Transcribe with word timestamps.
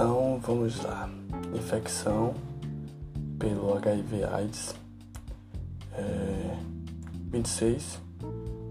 Então 0.00 0.40
vamos 0.40 0.82
lá. 0.82 1.10
Infecção 1.54 2.32
pelo 3.38 3.76
HIV/AIDS 3.76 4.74
é, 5.92 6.56
26 7.30 8.00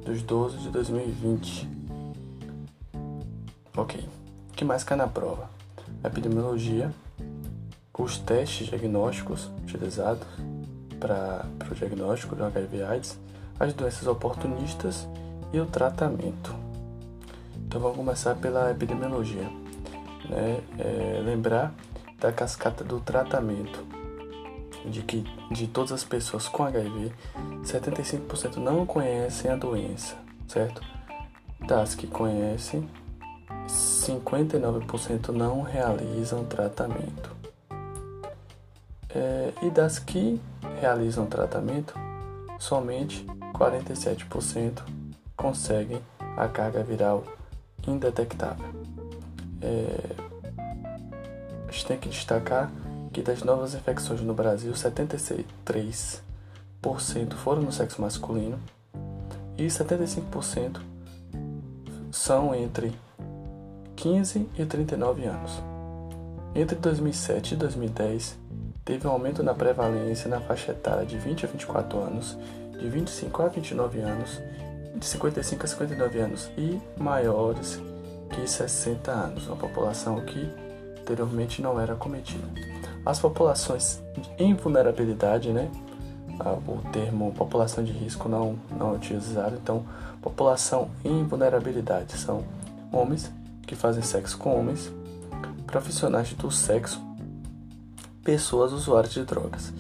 de 0.06 0.24
12 0.24 0.58
de 0.58 0.70
2020. 0.70 1.70
Ok. 3.78 4.10
O 4.50 4.54
que 4.54 4.66
mais 4.66 4.84
cai 4.84 4.98
na 4.98 5.08
prova? 5.08 5.52
A 6.04 6.08
epidemiologia, 6.08 6.92
os 7.96 8.18
testes 8.18 8.66
diagnósticos 8.66 9.52
utilizados 9.62 10.28
para 11.00 11.46
o 11.70 11.76
diagnóstico 11.76 12.36
do 12.36 12.44
HIV/AIDS, 12.44 13.20
as 13.60 13.72
doenças 13.76 14.08
oportunistas 14.08 15.08
e 15.54 15.60
o 15.60 15.68
tratamento. 15.68 16.56
Então 17.68 17.80
vamos 17.80 17.98
começar 17.98 18.34
pela 18.34 18.72
epidemiologia. 18.72 19.69
Né? 20.30 20.62
É, 20.78 21.22
lembrar 21.24 21.74
da 22.20 22.32
cascata 22.32 22.84
do 22.84 23.00
tratamento, 23.00 23.86
de 24.86 25.02
que 25.02 25.24
de 25.52 25.68
todas 25.68 25.92
as 25.92 26.04
pessoas 26.04 26.48
com 26.48 26.64
HIV, 26.64 27.12
75% 27.64 28.58
não 28.58 28.86
conhecem 28.86 29.50
a 29.52 29.56
doença, 29.56 30.16
certo? 30.48 30.82
Das 31.66 31.96
que 31.96 32.08
conhecem, 32.08 32.88
59% 33.68 35.30
não 35.30 35.62
realizam 35.62 36.46
tratamento. 36.46 37.36
É, 39.10 39.54
e 39.64 39.70
das 39.70 39.98
que 39.98 40.40
realizam 40.80 41.26
tratamento, 41.26 41.94
somente 42.60 43.26
47% 43.54 44.84
conseguem 45.36 46.02
a 46.38 46.48
carga 46.48 46.84
viral 46.84 47.24
indetectável. 47.88 48.68
É, 49.62 50.19
tem 51.90 51.98
que 51.98 52.08
destacar 52.08 52.72
que 53.12 53.24
das 53.24 53.42
novas 53.42 53.74
infecções 53.74 54.22
no 54.22 54.36
Brasil, 54.36 54.72
73% 54.72 56.22
foram 57.34 57.64
no 57.64 57.72
sexo 57.72 58.00
masculino 58.00 58.60
e 59.58 59.66
75% 59.66 60.82
são 62.12 62.54
entre 62.54 62.94
15 63.96 64.48
e 64.56 64.66
39 64.66 65.26
anos. 65.26 65.52
Entre 66.54 66.76
2007 66.76 67.56
e 67.56 67.58
2010, 67.58 68.38
teve 68.86 69.08
um 69.08 69.12
aumento 69.12 69.42
na 69.42 69.56
prevalência 69.56 70.30
na 70.30 70.40
faixa 70.40 70.72
etária 70.72 71.08
de 71.08 71.18
20 71.18 71.46
a 71.46 71.50
24 71.50 72.00
anos, 72.00 72.38
de 72.80 72.88
25 72.88 73.42
a 73.42 73.48
29 73.48 74.00
anos, 74.00 74.40
de 74.96 75.06
55 75.06 75.64
a 75.64 75.68
59 75.68 76.20
anos 76.20 76.52
e 76.56 76.80
maiores 77.02 77.82
que 78.30 78.48
60 78.48 79.12
anos, 79.12 79.48
uma 79.48 79.58
população 79.58 80.22
que 80.22 80.69
anteriormente 81.10 81.62
não 81.62 81.80
era 81.80 81.96
cometida. 81.96 82.48
As 83.06 83.20
populações 83.20 84.02
em 84.38 84.54
vulnerabilidade, 84.54 85.52
né? 85.52 85.70
O 86.68 86.78
termo 86.92 87.34
população 87.34 87.84
de 87.84 87.92
risco 87.92 88.30
não, 88.30 88.58
não 88.72 88.94
é 88.94 88.96
utilizado, 88.96 89.58
então, 89.62 89.84
população 90.22 90.90
em 91.04 91.24
vulnerabilidade 91.24 92.14
são 92.14 92.46
homens 92.94 93.30
que 93.68 93.76
fazem 93.76 94.02
sexo 94.02 94.38
com 94.38 94.58
homens, 94.58 94.92
profissionais 95.68 96.32
do 96.34 96.50
sexo, 96.50 97.02
pessoas 98.24 98.72
usuárias 98.72 99.14
de 99.14 99.24
drogas. 99.24 99.74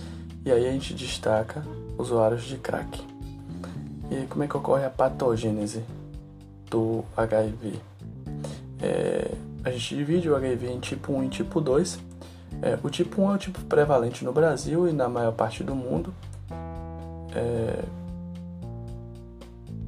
E 0.46 0.52
aí 0.52 0.68
a 0.68 0.72
gente 0.72 0.94
destaca 0.94 1.64
usuários 1.98 2.44
de 2.44 2.58
crack. 2.58 3.02
E 4.12 4.26
como 4.28 4.44
é 4.44 4.48
que 4.48 4.58
ocorre 4.58 4.84
a 4.84 4.90
patogênese 4.90 5.84
do 6.70 7.06
HIV? 7.16 7.80
É, 8.82 9.29
a 9.64 9.72
gente 9.72 9.96
divide 9.96 10.30
o 10.30 10.36
HIV 10.36 10.68
em 10.72 10.80
tipo 10.80 11.14
1 11.14 11.24
e 11.26 11.30
tipo 11.30 11.60
2. 11.60 12.00
É, 12.62 12.78
o 12.82 12.90
tipo 12.90 13.22
1 13.22 13.32
é 13.32 13.36
o 13.36 13.38
tipo 13.38 13.62
prevalente 13.66 14.24
no 14.26 14.32
Brasil 14.32 14.88
e 14.88 14.94
na 14.94 15.08
maior 15.08 15.34
parte 15.34 15.64
do 15.64 15.76
mundo. 15.76 16.14
É, 17.36 17.84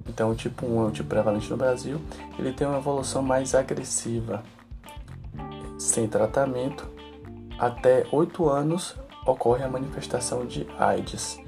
então, 0.07 0.31
o 0.31 0.35
tipo 0.35 0.65
1 0.65 0.83
é 0.83 0.87
o 0.87 0.91
tipo 0.91 1.09
prevalente 1.09 1.49
no 1.49 1.57
Brasil. 1.57 1.99
Ele 2.37 2.51
tem 2.51 2.67
uma 2.67 2.77
evolução 2.77 3.21
mais 3.21 3.55
agressiva. 3.55 4.43
Sem 5.79 6.07
tratamento, 6.07 6.87
até 7.57 8.05
8 8.11 8.49
anos 8.49 8.95
ocorre 9.25 9.63
a 9.63 9.67
manifestação 9.67 10.45
de 10.45 10.67
AIDS, 10.77 11.39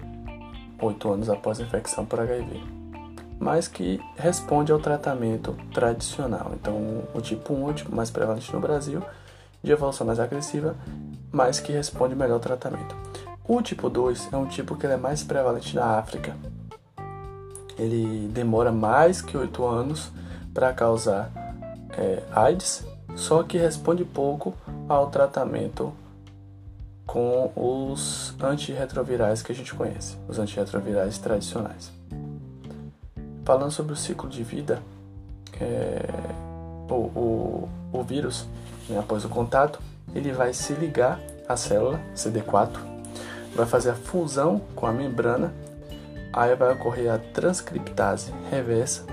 8 0.82 1.12
anos 1.12 1.30
após 1.30 1.60
a 1.60 1.64
infecção 1.64 2.06
por 2.06 2.20
HIV 2.20 2.83
mas 3.44 3.68
que 3.68 4.00
responde 4.16 4.72
ao 4.72 4.80
tratamento 4.80 5.54
tradicional. 5.74 6.54
Então, 6.54 7.04
o 7.14 7.20
tipo 7.20 7.54
1 7.54 7.68
é 7.68 7.72
o 7.72 7.74
tipo 7.74 7.94
mais 7.94 8.10
prevalente 8.10 8.52
no 8.54 8.62
Brasil, 8.62 9.04
de 9.62 9.70
evolução 9.70 10.08
mais 10.08 10.18
agressiva, 10.18 10.76
mas 11.30 11.60
que 11.60 11.74
responde 11.74 12.16
melhor 12.16 12.36
ao 12.36 12.40
tratamento. 12.40 12.96
O 13.46 13.62
tipo 13.62 13.90
2 13.90 14.30
é 14.32 14.38
um 14.38 14.46
tipo 14.46 14.78
que 14.78 14.88
é 14.88 14.96
mais 14.96 15.24
prevalente 15.24 15.76
na 15.76 15.98
África. 15.98 16.38
Ele 17.78 18.30
demora 18.32 18.72
mais 18.72 19.22
que 19.22 19.36
8 19.36 19.66
anos 19.66 20.10
para 20.54 20.72
causar 20.72 21.30
é, 21.98 22.24
AIDS, 22.32 22.86
só 23.14 23.44
que 23.44 23.58
responde 23.58 24.06
pouco 24.06 24.54
ao 24.88 25.08
tratamento 25.08 25.94
com 27.06 27.52
os 27.56 28.34
antirretrovirais 28.42 29.42
que 29.42 29.52
a 29.52 29.56
gente 29.56 29.74
conhece, 29.76 30.18
os 30.30 30.40
antirretrovirais 30.40 31.18
tradicionais. 31.18 31.92
Falando 33.46 33.72
sobre 33.72 33.94
o 33.94 33.96
ciclo 33.96 34.30
de 34.30 34.44
vida, 34.44 34.82
é, 35.60 36.00
o, 36.90 36.94
o, 36.94 37.70
o 37.92 38.04
vírus, 38.04 38.48
né, 38.90 38.98
após 38.98 39.26
o 39.26 39.30
contato, 39.30 39.80
ele 40.16 40.32
vai 40.32 40.54
se 40.54 40.74
ligar 40.74 41.20
à 41.48 41.58
célula 41.58 42.00
CD4, 42.16 42.78
vai 43.56 43.66
fazer 43.66 43.92
a 43.92 43.96
fusão 43.96 44.62
com 44.76 44.86
a 44.86 44.92
membrana, 44.92 45.54
aí 46.32 46.56
vai 46.56 46.74
ocorrer 46.74 47.12
a 47.12 47.18
transcriptase 47.18 48.32
reversa, 48.50 49.04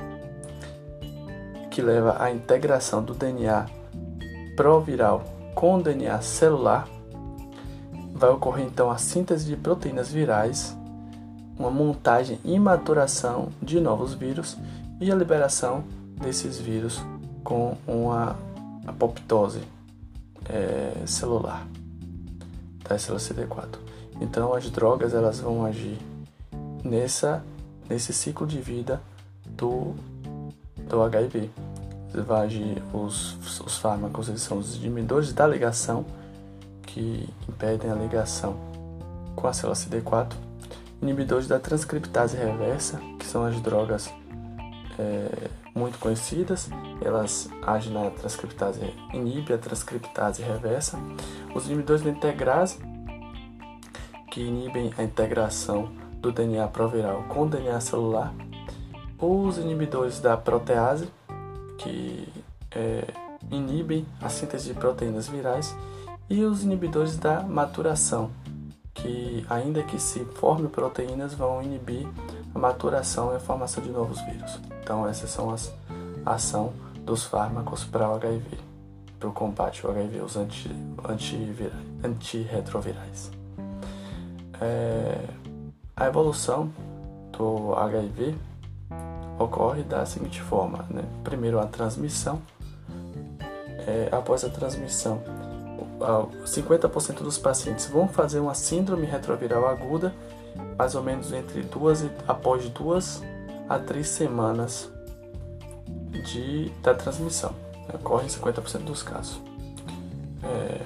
que 1.71 1.83
leva 1.83 2.23
à 2.23 2.31
integração 2.31 3.03
do 3.03 3.15
DNA 3.15 3.67
proviral 4.57 5.25
com 5.55 5.77
o 5.77 5.83
DNA 5.83 6.21
celular. 6.21 6.89
Vai 8.13 8.31
ocorrer 8.31 8.67
então 8.67 8.91
a 8.91 8.99
síntese 8.99 9.47
de 9.47 9.57
proteínas 9.57 10.11
virais 10.11 10.77
uma 11.61 11.71
montagem 11.71 12.41
e 12.43 12.59
maturação 12.59 13.51
de 13.61 13.79
novos 13.79 14.15
vírus 14.15 14.57
e 14.99 15.13
a 15.13 15.15
liberação 15.15 15.85
desses 16.19 16.59
vírus 16.59 17.03
com 17.45 17.77
uma 17.87 18.35
apoptose 18.87 19.61
é, 20.49 21.07
celular 21.07 21.67
da 22.89 22.99
célula 22.99 23.21
CD4. 23.21 23.79
Então 24.23 24.55
as 24.55 24.71
drogas 24.71 25.13
elas 25.13 25.41
vão 25.41 25.65
agir 25.65 25.99
nessa 26.83 27.45
nesse 27.89 28.13
ciclo 28.15 28.47
de 28.47 28.59
vida 28.59 29.01
do 29.45 29.95
do 30.89 31.03
HIV. 31.03 31.51
Vai 32.27 32.47
agir 32.47 32.83
os, 32.93 33.61
os 33.61 33.77
fármacos, 33.77 34.29
eles 34.29 34.41
são 34.41 34.59
os 34.59 34.77
inibidores 34.77 35.33
da 35.33 35.47
ligação 35.47 36.07
que 36.83 37.29
impedem 37.49 37.91
a 37.91 37.95
ligação 37.95 38.57
com 39.37 39.47
a 39.47 39.53
célula 39.53 39.77
CD4 39.77 40.50
inibidores 41.03 41.47
da 41.47 41.59
transcriptase 41.59 42.37
reversa, 42.37 43.01
que 43.19 43.27
são 43.27 43.45
as 43.45 43.61
drogas 43.61 44.13
é, 44.99 45.49
muito 45.75 45.99
conhecidas, 45.99 46.69
elas 47.01 47.49
agem 47.63 47.93
na 47.93 48.11
transcriptase, 48.11 48.81
inibe 49.13 49.53
a 49.53 49.59
transcriptase 49.59 50.43
reversa. 50.43 50.99
Os 51.55 51.67
inibidores 51.67 52.03
da 52.03 52.11
integrase, 52.11 52.79
que 54.31 54.43
inibem 54.43 54.93
a 54.97 55.03
integração 55.03 55.91
do 56.21 56.31
DNA 56.31 56.69
proviral 56.69 57.25
com 57.25 57.43
o 57.43 57.49
DNA 57.49 57.81
celular. 57.81 58.33
Os 59.19 59.59
inibidores 59.59 60.21
da 60.21 60.37
protease, 60.37 61.09
que 61.79 62.29
é, 62.71 63.05
inibem 63.51 64.07
a 64.21 64.29
síntese 64.29 64.69
de 64.69 64.75
proteínas 64.75 65.29
virais. 65.29 65.77
E 66.29 66.45
os 66.45 66.63
inibidores 66.63 67.17
da 67.17 67.43
maturação, 67.43 68.31
que, 69.01 69.45
ainda 69.49 69.83
que 69.83 69.99
se 69.99 70.25
forme 70.25 70.69
proteínas, 70.69 71.35
vão 71.35 71.63
inibir 71.63 72.07
a 72.55 72.59
maturação 72.59 73.33
e 73.33 73.37
a 73.37 73.41
formação 73.41 73.83
de 73.83 73.91
novos 73.91 74.21
vírus. 74.23 74.61
Então, 74.83 75.07
essas 75.07 75.31
são 75.31 75.51
as 75.51 75.73
ação 76.25 76.73
dos 77.05 77.25
fármacos 77.25 77.85
para 77.85 78.09
o 78.09 78.15
HIV, 78.15 78.59
para 79.19 79.29
o 79.29 79.33
combate 79.33 79.85
ao 79.85 79.93
HIV, 79.93 80.21
os 80.21 80.37
anti, 80.37 80.71
antirretrovirais. 82.03 83.31
É, 84.61 85.25
a 85.97 86.07
evolução 86.07 86.71
do 87.33 87.75
HIV 87.75 88.37
ocorre 89.39 89.83
da 89.83 90.05
seguinte 90.05 90.41
forma: 90.41 90.85
né? 90.91 91.03
primeiro 91.25 91.59
a 91.59 91.67
transmissão, 91.67 92.41
é, 93.87 94.09
após 94.13 94.45
a 94.45 94.51
transmissão 94.51 95.23
50% 96.01 97.23
dos 97.23 97.39
pacientes 97.39 97.87
vão 97.87 98.09
fazer 98.09 98.41
uma 98.41 98.55
síndrome 98.55 99.07
retroviral 99.07 99.67
aguda, 99.67 100.15
mais 100.79 100.95
ou 100.95 101.03
menos 101.03 101.33
entre 101.33 101.63
duas 101.63 102.03
e 102.03 102.11
após 102.27 102.69
duas 102.71 103.23
a 103.69 103.79
três 103.79 104.09
semanas 104.09 104.91
de, 106.25 106.71
da 106.83 106.95
transmissão. 106.95 107.55
Ocorre 107.93 108.27
em 108.27 108.29
50% 108.29 108.85
dos 108.85 109.03
casos. 109.03 109.41
É, 110.43 110.81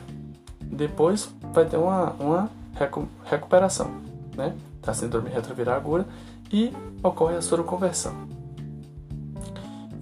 depois 0.60 1.28
vai 1.52 1.64
ter 1.64 1.76
uma, 1.76 2.10
uma 2.12 2.50
recu 2.74 3.08
recuperação 3.24 4.02
né, 4.36 4.54
da 4.82 4.92
síndrome 4.92 5.30
retroviral 5.30 5.76
aguda 5.76 6.06
e 6.52 6.72
ocorre 7.02 7.36
a 7.36 7.42
soroconversão. 7.42 8.14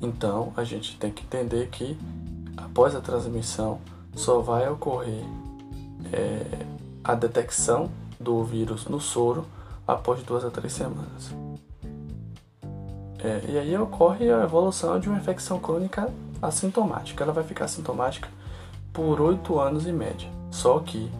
Então 0.00 0.52
a 0.56 0.64
gente 0.64 0.96
tem 0.98 1.12
que 1.12 1.22
entender 1.24 1.68
que 1.68 1.96
após 2.56 2.94
a 2.94 3.00
transmissão 3.00 3.78
só 4.14 4.40
vai 4.40 4.68
ocorrer 4.68 5.24
é, 6.12 6.66
a 7.02 7.14
detecção 7.14 7.90
do 8.18 8.42
vírus 8.44 8.86
no 8.86 9.00
soro 9.00 9.44
após 9.86 10.22
duas 10.22 10.44
a 10.44 10.50
três 10.50 10.72
semanas. 10.72 11.34
É, 13.18 13.40
e 13.48 13.58
aí 13.58 13.76
ocorre 13.76 14.32
a 14.32 14.42
evolução 14.42 14.98
de 14.98 15.08
uma 15.08 15.18
infecção 15.18 15.58
crônica 15.58 16.12
assintomática. 16.40 17.22
Ela 17.22 17.32
vai 17.32 17.44
ficar 17.44 17.66
assintomática 17.66 18.28
por 18.92 19.20
oito 19.20 19.60
anos 19.60 19.86
em 19.86 19.92
média, 19.92 20.28
só 20.50 20.78
que 20.80 21.10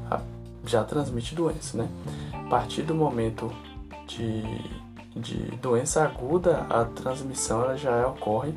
já 0.66 0.84
transmite 0.84 1.34
doença, 1.34 1.78
né? 1.78 1.88
A 2.32 2.48
partir 2.48 2.82
do 2.82 2.94
momento 2.94 3.50
de, 4.06 4.42
de 5.14 5.36
doença 5.56 6.02
aguda, 6.02 6.66
a 6.68 6.84
transmissão 6.84 7.62
ela 7.62 7.76
já 7.76 8.06
ocorre? 8.06 8.52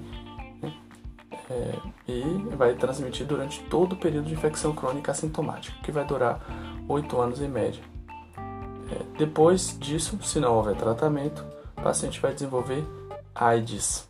É, 1.50 1.76
e 2.08 2.22
vai 2.56 2.74
transmitir 2.74 3.26
durante 3.26 3.62
todo 3.64 3.94
o 3.94 3.98
período 3.98 4.28
de 4.28 4.34
infecção 4.34 4.74
crônica 4.74 5.12
assintomática, 5.12 5.78
que 5.84 5.92
vai 5.92 6.06
durar 6.06 6.40
oito 6.88 7.20
anos 7.20 7.42
em 7.42 7.48
média. 7.48 7.84
É, 8.92 9.18
depois 9.18 9.78
disso, 9.80 10.18
se 10.24 10.40
não 10.40 10.56
houver 10.56 10.76
tratamento, 10.76 11.46
o 11.78 11.82
paciente 11.82 12.20
vai 12.20 12.34
desenvolver 12.34 12.84
AIDS, 13.34 14.08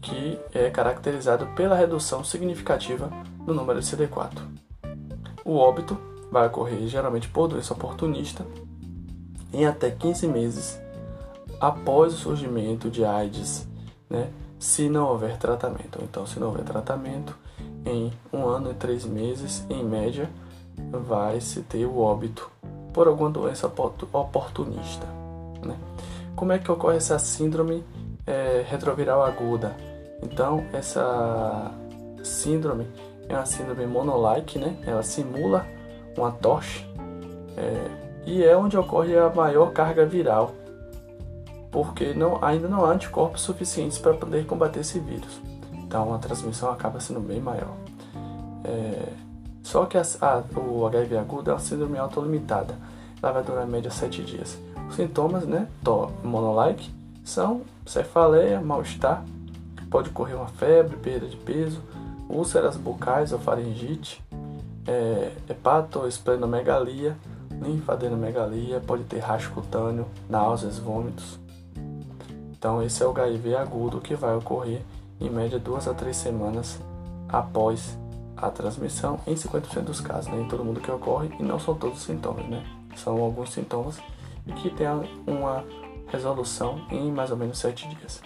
que 0.00 0.38
é 0.52 0.70
caracterizado 0.70 1.46
pela 1.54 1.76
redução 1.76 2.24
significativa 2.24 3.10
no 3.46 3.54
número 3.54 3.80
de 3.80 3.86
CD4. 3.86 4.38
O 5.44 5.56
óbito 5.56 5.98
vai 6.30 6.46
ocorrer 6.46 6.86
geralmente 6.88 7.28
por 7.28 7.48
doença 7.48 7.74
oportunista 7.74 8.44
em 9.52 9.66
até 9.66 9.90
15 9.90 10.26
meses 10.28 10.80
após 11.60 12.14
o 12.14 12.16
surgimento 12.16 12.90
de 12.90 13.04
AIDS, 13.04 13.68
né, 14.08 14.28
se 14.62 14.88
não 14.88 15.08
houver 15.08 15.36
tratamento. 15.38 15.98
Então, 16.02 16.24
se 16.24 16.38
não 16.38 16.46
houver 16.46 16.64
tratamento, 16.64 17.36
em 17.84 18.12
um 18.32 18.46
ano 18.46 18.70
e 18.70 18.74
três 18.74 19.04
meses, 19.04 19.66
em 19.68 19.82
média, 19.82 20.30
vai 20.76 21.40
se 21.40 21.62
ter 21.62 21.84
o 21.84 21.98
óbito 21.98 22.48
por 22.92 23.08
alguma 23.08 23.28
doença 23.28 23.66
oportunista. 23.66 25.04
Né? 25.64 25.76
Como 26.36 26.52
é 26.52 26.60
que 26.60 26.70
ocorre 26.70 26.96
essa 26.96 27.18
síndrome 27.18 27.82
é, 28.24 28.64
retroviral 28.64 29.24
aguda? 29.24 29.74
Então, 30.22 30.64
essa 30.72 31.72
síndrome 32.22 32.86
é 33.28 33.34
uma 33.34 33.46
síndrome 33.46 33.84
monolike, 33.84 34.60
né? 34.60 34.76
ela 34.86 35.02
simula 35.02 35.66
uma 36.16 36.30
tocha 36.30 36.86
é, 37.56 37.84
e 38.24 38.44
é 38.44 38.56
onde 38.56 38.78
ocorre 38.78 39.18
a 39.18 39.28
maior 39.28 39.72
carga 39.72 40.06
viral, 40.06 40.52
porque 41.72 42.12
não, 42.12 42.38
ainda 42.44 42.68
não 42.68 42.84
há 42.84 42.90
anticorpos 42.92 43.40
suficientes 43.40 43.98
para 43.98 44.12
poder 44.12 44.46
combater 44.46 44.80
esse 44.80 45.00
vírus. 45.00 45.40
Então, 45.72 46.14
a 46.14 46.18
transmissão 46.18 46.70
acaba 46.70 47.00
sendo 47.00 47.20
bem 47.20 47.40
maior. 47.40 47.74
É, 48.62 49.08
só 49.62 49.86
que 49.86 49.96
a, 49.96 50.02
a, 50.20 50.42
o 50.58 50.86
HIV 50.86 51.16
agudo 51.16 51.50
é 51.50 51.54
uma 51.54 51.58
síndrome 51.58 51.98
autolimitada. 51.98 52.76
Ela 53.22 53.32
vai 53.32 53.42
durar 53.42 53.66
em 53.66 53.70
média 53.70 53.90
7 53.90 54.22
dias. 54.22 54.58
Os 54.88 54.96
sintomas, 54.96 55.46
né, 55.46 55.66
monolike, 56.22 56.90
são 57.24 57.62
cefaleia, 57.86 58.60
mal-estar, 58.60 59.24
pode 59.90 60.10
ocorrer 60.10 60.36
uma 60.36 60.48
febre, 60.48 60.96
perda 60.96 61.26
de 61.26 61.36
peso, 61.36 61.80
úlceras 62.28 62.76
bucais 62.76 63.32
ou 63.32 63.38
faringite, 63.38 64.22
é, 64.86 65.32
hepatoesplenomegalia, 65.48 67.16
linfadenomegalia, 67.50 68.80
pode 68.80 69.04
ter 69.04 69.20
rastro 69.20 69.52
cutâneo, 69.52 70.06
náuseas, 70.28 70.78
vômitos. 70.78 71.41
Então 72.62 72.80
esse 72.80 73.02
é 73.02 73.06
o 73.08 73.10
HIV 73.10 73.56
agudo 73.56 74.00
que 74.00 74.14
vai 74.14 74.36
ocorrer 74.36 74.82
em 75.20 75.28
média 75.28 75.58
duas 75.58 75.88
a 75.88 75.94
três 75.94 76.16
semanas 76.16 76.78
após 77.28 77.98
a 78.36 78.48
transmissão 78.50 79.18
em 79.26 79.34
50% 79.34 79.80
dos 79.80 80.00
casos, 80.00 80.30
né? 80.30 80.40
em 80.40 80.46
todo 80.46 80.64
mundo 80.64 80.80
que 80.80 80.88
ocorre, 80.88 81.28
e 81.40 81.42
não 81.42 81.58
são 81.58 81.74
todos 81.74 81.98
os 81.98 82.04
sintomas, 82.04 82.48
né? 82.48 82.64
São 82.94 83.20
alguns 83.20 83.50
sintomas 83.50 83.98
e 84.46 84.52
que 84.52 84.70
tem 84.70 84.86
uma 85.26 85.64
resolução 86.06 86.86
em 86.88 87.10
mais 87.10 87.32
ou 87.32 87.36
menos 87.36 87.58
7 87.58 87.88
dias. 87.96 88.22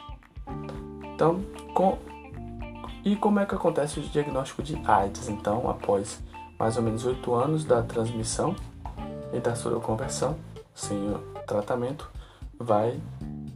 Então, 1.14 1.40
com... 1.72 1.96
e 3.06 3.16
como 3.16 3.40
é 3.40 3.46
que 3.46 3.54
acontece 3.54 4.00
o 4.00 4.02
diagnóstico 4.02 4.62
de 4.62 4.78
AIDS? 4.84 5.30
Então, 5.30 5.66
após 5.70 6.22
mais 6.58 6.76
ou 6.76 6.82
menos 6.82 7.06
8 7.06 7.32
anos 7.32 7.64
da 7.64 7.82
transmissão 7.82 8.54
e 9.32 9.40
da 9.40 9.56
soroconversão, 9.56 10.36
sem 10.74 10.98
o 11.08 11.20
tratamento, 11.46 12.10
vai 12.58 13.00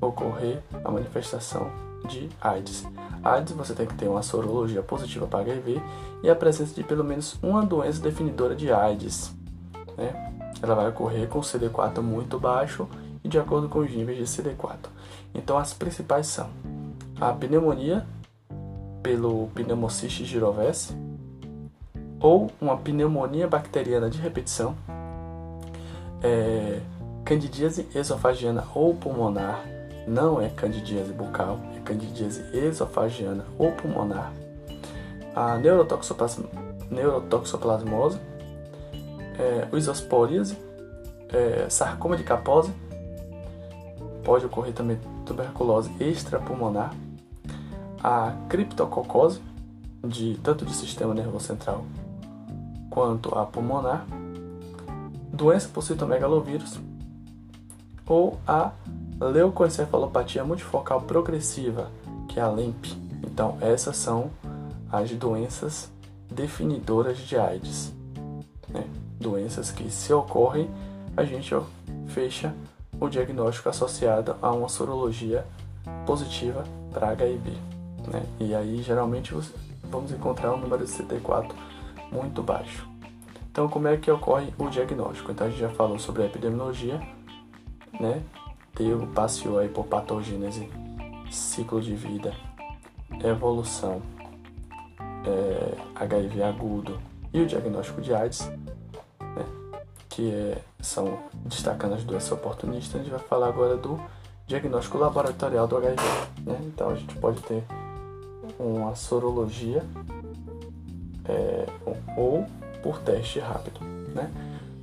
ocorrer 0.00 0.62
a 0.84 0.90
manifestação 0.90 1.70
de 2.08 2.28
AIDS. 2.40 2.86
AIDS 3.22 3.52
você 3.52 3.74
tem 3.74 3.86
que 3.86 3.94
ter 3.94 4.08
uma 4.08 4.22
sorologia 4.22 4.82
positiva 4.82 5.26
para 5.26 5.40
HIV 5.40 5.80
e 6.22 6.30
a 6.30 6.34
presença 6.34 6.74
de 6.74 6.82
pelo 6.82 7.04
menos 7.04 7.38
uma 7.42 7.64
doença 7.64 8.00
definidora 8.00 8.54
de 8.54 8.72
AIDS. 8.72 9.34
Né? 9.96 10.32
Ela 10.62 10.74
vai 10.74 10.88
ocorrer 10.88 11.28
com 11.28 11.40
CD4 11.40 12.00
muito 12.00 12.38
baixo 12.38 12.88
e 13.22 13.28
de 13.28 13.38
acordo 13.38 13.68
com 13.68 13.80
os 13.80 13.90
níveis 13.90 14.18
de 14.18 14.24
CD4. 14.24 14.88
Então 15.34 15.58
as 15.58 15.72
principais 15.72 16.26
são 16.26 16.50
a 17.20 17.32
pneumonia 17.32 18.06
pelo 19.02 19.48
pneumocystis 19.48 20.26
girovese 20.26 20.94
ou 22.20 22.50
uma 22.60 22.76
pneumonia 22.76 23.48
bacteriana 23.48 24.10
de 24.10 24.18
repetição, 24.18 24.76
é, 26.22 26.80
candidíase 27.24 27.86
esofagiana 27.94 28.64
ou 28.74 28.94
pulmonar, 28.94 29.64
não 30.06 30.40
é 30.40 30.48
candidíase 30.48 31.12
bucal, 31.12 31.58
é 31.76 31.80
candidíase 31.80 32.44
esofagiana 32.52 33.44
ou 33.58 33.72
pulmonar, 33.72 34.32
a 35.34 35.56
neurotoxoplasmose, 36.90 38.18
é, 39.38 39.68
isosporíase, 39.76 40.56
é, 41.32 41.66
sarcoma 41.68 42.16
de 42.16 42.24
Kaposi, 42.24 42.72
pode 44.24 44.46
ocorrer 44.46 44.72
também 44.72 44.98
tuberculose 45.24 45.90
extrapulmonar, 46.00 46.94
a 48.02 48.34
criptococose, 48.48 49.40
de, 50.02 50.38
tanto 50.42 50.64
de 50.64 50.74
sistema 50.74 51.12
nervoso 51.12 51.44
central 51.44 51.84
quanto 52.88 53.36
a 53.38 53.44
pulmonar, 53.46 54.04
doença 55.32 55.68
por 55.72 55.82
citomegalovírus 55.82 56.80
ou 58.06 58.38
a 58.46 58.72
leucoencefalopatia 59.26 60.42
multifocal 60.44 61.02
progressiva, 61.02 61.90
que 62.28 62.40
é 62.40 62.42
a 62.42 62.48
LEMP. 62.48 62.86
Então, 63.24 63.58
essas 63.60 63.96
são 63.96 64.30
as 64.90 65.10
doenças 65.10 65.90
definidoras 66.30 67.18
de 67.18 67.36
AIDS. 67.36 67.92
Né? 68.68 68.84
Doenças 69.18 69.70
que, 69.70 69.90
se 69.90 70.12
ocorrem, 70.12 70.70
a 71.16 71.24
gente 71.24 71.54
fecha 72.08 72.54
o 72.98 73.08
diagnóstico 73.08 73.68
associado 73.68 74.36
a 74.40 74.50
uma 74.50 74.68
sorologia 74.68 75.46
positiva 76.06 76.64
para 76.92 77.10
HIV. 77.10 77.50
Né? 78.06 78.22
E 78.38 78.54
aí, 78.54 78.82
geralmente, 78.82 79.34
vamos 79.84 80.12
encontrar 80.12 80.52
um 80.54 80.58
número 80.58 80.84
de 80.84 80.90
CD4 80.90 81.52
muito 82.10 82.42
baixo. 82.42 82.88
Então, 83.50 83.68
como 83.68 83.88
é 83.88 83.96
que 83.96 84.10
ocorre 84.10 84.52
o 84.58 84.68
diagnóstico? 84.68 85.32
Então, 85.32 85.46
a 85.46 85.50
gente 85.50 85.60
já 85.60 85.70
falou 85.70 85.98
sobre 85.98 86.22
a 86.22 86.26
epidemiologia, 86.26 87.00
né? 87.98 88.22
Teu 88.80 89.06
passeou 89.08 89.58
aí 89.58 89.68
por 89.68 89.84
patogênese, 89.84 90.66
ciclo 91.30 91.82
de 91.82 91.94
vida, 91.94 92.32
evolução, 93.22 94.00
é, 95.26 95.76
HIV 95.96 96.42
agudo 96.42 96.98
e 97.30 97.42
o 97.42 97.46
diagnóstico 97.46 98.00
de 98.00 98.14
AIDS, 98.14 98.50
né? 99.20 99.44
que 100.08 100.32
é, 100.32 100.62
são 100.80 101.18
destacando 101.44 101.92
as 101.92 102.04
doenças 102.04 102.32
oportunistas. 102.32 102.94
A 102.98 103.04
gente 103.04 103.12
vai 103.12 103.20
falar 103.20 103.48
agora 103.48 103.76
do 103.76 104.00
diagnóstico 104.46 104.96
laboratorial 104.96 105.68
do 105.68 105.76
HIV. 105.76 106.02
Né? 106.46 106.58
Então, 106.62 106.88
a 106.88 106.94
gente 106.94 107.14
pode 107.16 107.38
ter 107.42 107.62
uma 108.58 108.94
sorologia 108.94 109.84
é, 111.26 111.66
ou 112.16 112.46
por 112.82 112.98
teste 113.00 113.40
rápido. 113.40 113.78
Né? 114.14 114.32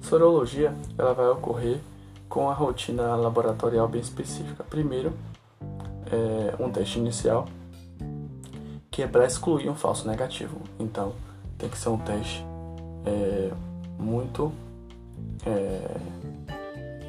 Sorologia 0.03 0.71
ela 0.99 1.15
vai 1.15 1.29
ocorrer 1.29 1.79
com 2.29 2.49
a 2.49 2.53
rotina 2.53 3.15
laboratorial 3.15 3.87
bem 3.87 4.01
específica. 4.01 4.63
Primeiro, 4.63 5.13
é, 6.11 6.61
um 6.61 6.71
teste 6.71 6.99
inicial 6.99 7.47
que 8.89 9.03
é 9.03 9.07
para 9.07 9.25
excluir 9.25 9.69
um 9.69 9.75
falso 9.75 10.07
negativo. 10.07 10.59
Então, 10.79 11.13
tem 11.57 11.69
que 11.69 11.77
ser 11.77 11.89
um 11.89 11.97
teste 11.97 12.43
é, 13.05 13.51
muito 13.99 14.51
é, 15.45 15.97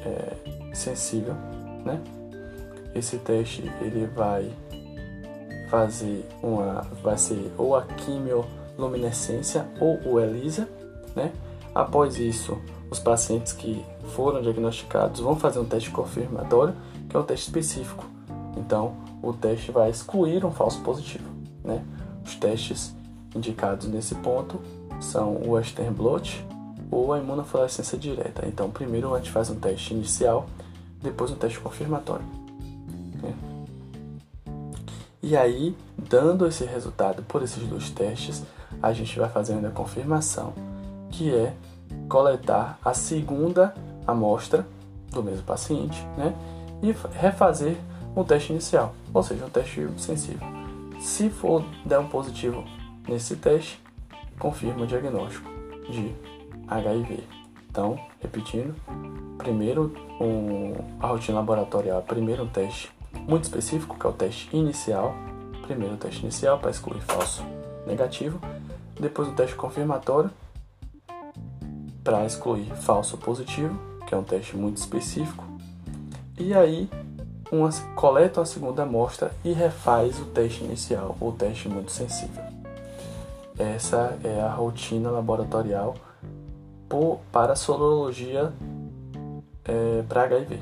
é 0.05 0.73
sensível, 0.73 1.33
né? 1.83 1.99
Esse 2.93 3.17
teste 3.17 3.63
ele 3.81 4.05
vai 4.07 4.51
fazer 5.69 6.27
uma, 6.41 6.81
vai 7.03 7.17
ser 7.17 7.51
ou 7.57 7.75
a 7.75 7.83
quimio 7.83 8.45
luminescência 8.77 9.67
ou 9.79 9.99
o 10.05 10.19
ELISA, 10.19 10.67
né? 11.15 11.31
Após 11.73 12.17
isso, 12.17 12.57
os 12.89 12.99
pacientes 12.99 13.53
que 13.53 13.85
foram 14.15 14.41
diagnosticados 14.41 15.21
vão 15.21 15.35
fazer 15.35 15.59
um 15.59 15.65
teste 15.65 15.91
confirmatório, 15.91 16.73
que 17.07 17.15
é 17.15 17.19
um 17.19 17.23
teste 17.23 17.47
específico. 17.47 18.05
Então, 18.57 18.95
o 19.21 19.33
teste 19.33 19.71
vai 19.71 19.89
excluir 19.89 20.43
um 20.45 20.51
falso 20.51 20.81
positivo, 20.81 21.29
né? 21.63 21.83
Os 22.25 22.35
testes 22.35 22.95
indicados 23.35 23.87
nesse 23.87 24.15
ponto 24.15 24.59
são 24.99 25.35
o 25.35 25.51
Western 25.51 25.93
blot 25.93 26.45
ou 26.91 27.13
a 27.13 27.19
imunofluorescência 27.19 27.97
direta. 27.97 28.47
Então, 28.47 28.69
primeiro 28.69 29.13
a 29.13 29.17
gente 29.19 29.31
faz 29.31 29.49
um 29.49 29.55
teste 29.55 29.93
inicial, 29.93 30.47
depois 31.01 31.31
um 31.31 31.35
teste 31.35 31.59
confirmatório. 31.59 32.25
Né? 33.21 33.33
E 35.21 35.37
aí, 35.37 35.75
dando 35.97 36.47
esse 36.47 36.65
resultado 36.65 37.21
por 37.23 37.43
esses 37.43 37.63
dois 37.67 37.89
testes, 37.91 38.43
a 38.81 38.91
gente 38.93 39.17
vai 39.19 39.29
fazendo 39.29 39.65
a 39.65 39.71
confirmação, 39.71 40.53
que 41.11 41.33
é 41.33 41.53
coletar 42.07 42.79
a 42.83 42.93
segunda 42.93 43.73
amostra 44.05 44.65
do 45.11 45.23
mesmo 45.23 45.43
paciente, 45.43 46.05
né? 46.17 46.35
E 46.81 46.95
refazer 47.19 47.77
o 48.15 48.23
teste 48.23 48.51
inicial, 48.51 48.93
ou 49.13 49.21
seja, 49.21 49.45
um 49.45 49.49
teste 49.49 49.87
sensível. 49.97 50.47
Se 50.99 51.29
for 51.29 51.63
der 51.85 51.99
um 51.99 52.07
positivo 52.07 52.63
nesse 53.07 53.35
teste, 53.35 53.81
confirma 54.37 54.83
o 54.83 54.87
diagnóstico 54.87 55.49
de 55.89 56.13
HIV. 56.67 57.23
Então, 57.69 57.99
repetindo, 58.19 58.75
primeiro 59.37 59.93
um, 60.19 60.73
a 60.99 61.07
rotina 61.07 61.39
laboratorial, 61.39 62.01
primeiro 62.01 62.43
um 62.43 62.47
teste 62.47 62.91
muito 63.27 63.43
específico, 63.43 63.97
que 63.97 64.05
é 64.05 64.09
o 64.09 64.13
teste 64.13 64.49
inicial, 64.55 65.15
primeiro 65.63 65.95
o 65.95 65.97
teste 65.97 66.21
inicial 66.21 66.59
para 66.59 66.71
excluir 66.71 67.01
falso 67.01 67.43
negativo, 67.85 68.39
depois 68.99 69.27
o 69.27 69.31
teste 69.31 69.55
confirmatório 69.55 70.29
para 72.09 72.25
excluir 72.25 72.65
falso 72.77 73.19
positivo, 73.19 73.79
que 74.07 74.15
é 74.15 74.17
um 74.17 74.23
teste 74.23 74.57
muito 74.57 74.77
específico, 74.77 75.45
e 76.39 76.55
aí 76.55 76.89
uma, 77.51 77.69
coleta 77.95 78.41
a 78.41 78.45
segunda 78.45 78.81
amostra 78.81 79.31
e 79.45 79.51
refaz 79.51 80.19
o 80.19 80.25
teste 80.25 80.63
inicial, 80.63 81.15
ou 81.19 81.31
teste 81.31 81.69
muito 81.69 81.91
sensível. 81.91 82.41
Essa 83.59 84.17
é 84.23 84.41
a 84.41 84.49
rotina 84.49 85.11
laboratorial 85.11 85.97
por, 86.87 87.19
para 87.31 87.55
sorologia 87.55 88.51
é, 89.63 90.03
para 90.09 90.23
HIV. 90.23 90.57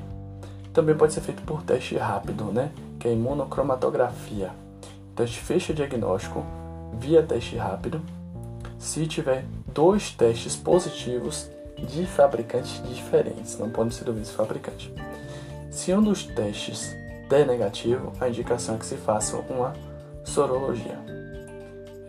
Também 0.74 0.98
pode 0.98 1.14
ser 1.14 1.22
feito 1.22 1.44
por 1.44 1.64
teste 1.64 1.96
rápido, 1.96 2.52
né? 2.52 2.72
que 3.00 3.08
é 3.08 3.14
imunocromatografia. 3.14 4.52
Então 5.14 5.24
a 5.24 5.26
gente 5.26 5.40
fecha 5.40 5.72
o 5.72 5.76
diagnóstico 5.76 6.44
via 7.00 7.24
teste 7.24 7.56
rápido. 7.56 8.02
Se 8.78 9.08
tiver 9.08 9.46
dois 9.78 10.10
testes 10.10 10.56
positivos 10.56 11.52
de 11.78 12.08
fabricantes 12.08 12.82
diferentes, 12.90 13.60
não 13.60 13.70
podem 13.70 13.92
ser 13.92 14.06
do 14.06 14.14
mesmo 14.14 14.34
fabricante. 14.34 14.92
Se 15.70 15.94
um 15.94 16.02
dos 16.02 16.24
testes 16.24 16.96
der 17.30 17.46
negativo, 17.46 18.12
a 18.20 18.28
indicação 18.28 18.74
é 18.74 18.78
que 18.80 18.86
se 18.88 18.96
faça 18.96 19.38
uma 19.38 19.74
sorologia. 20.26 20.98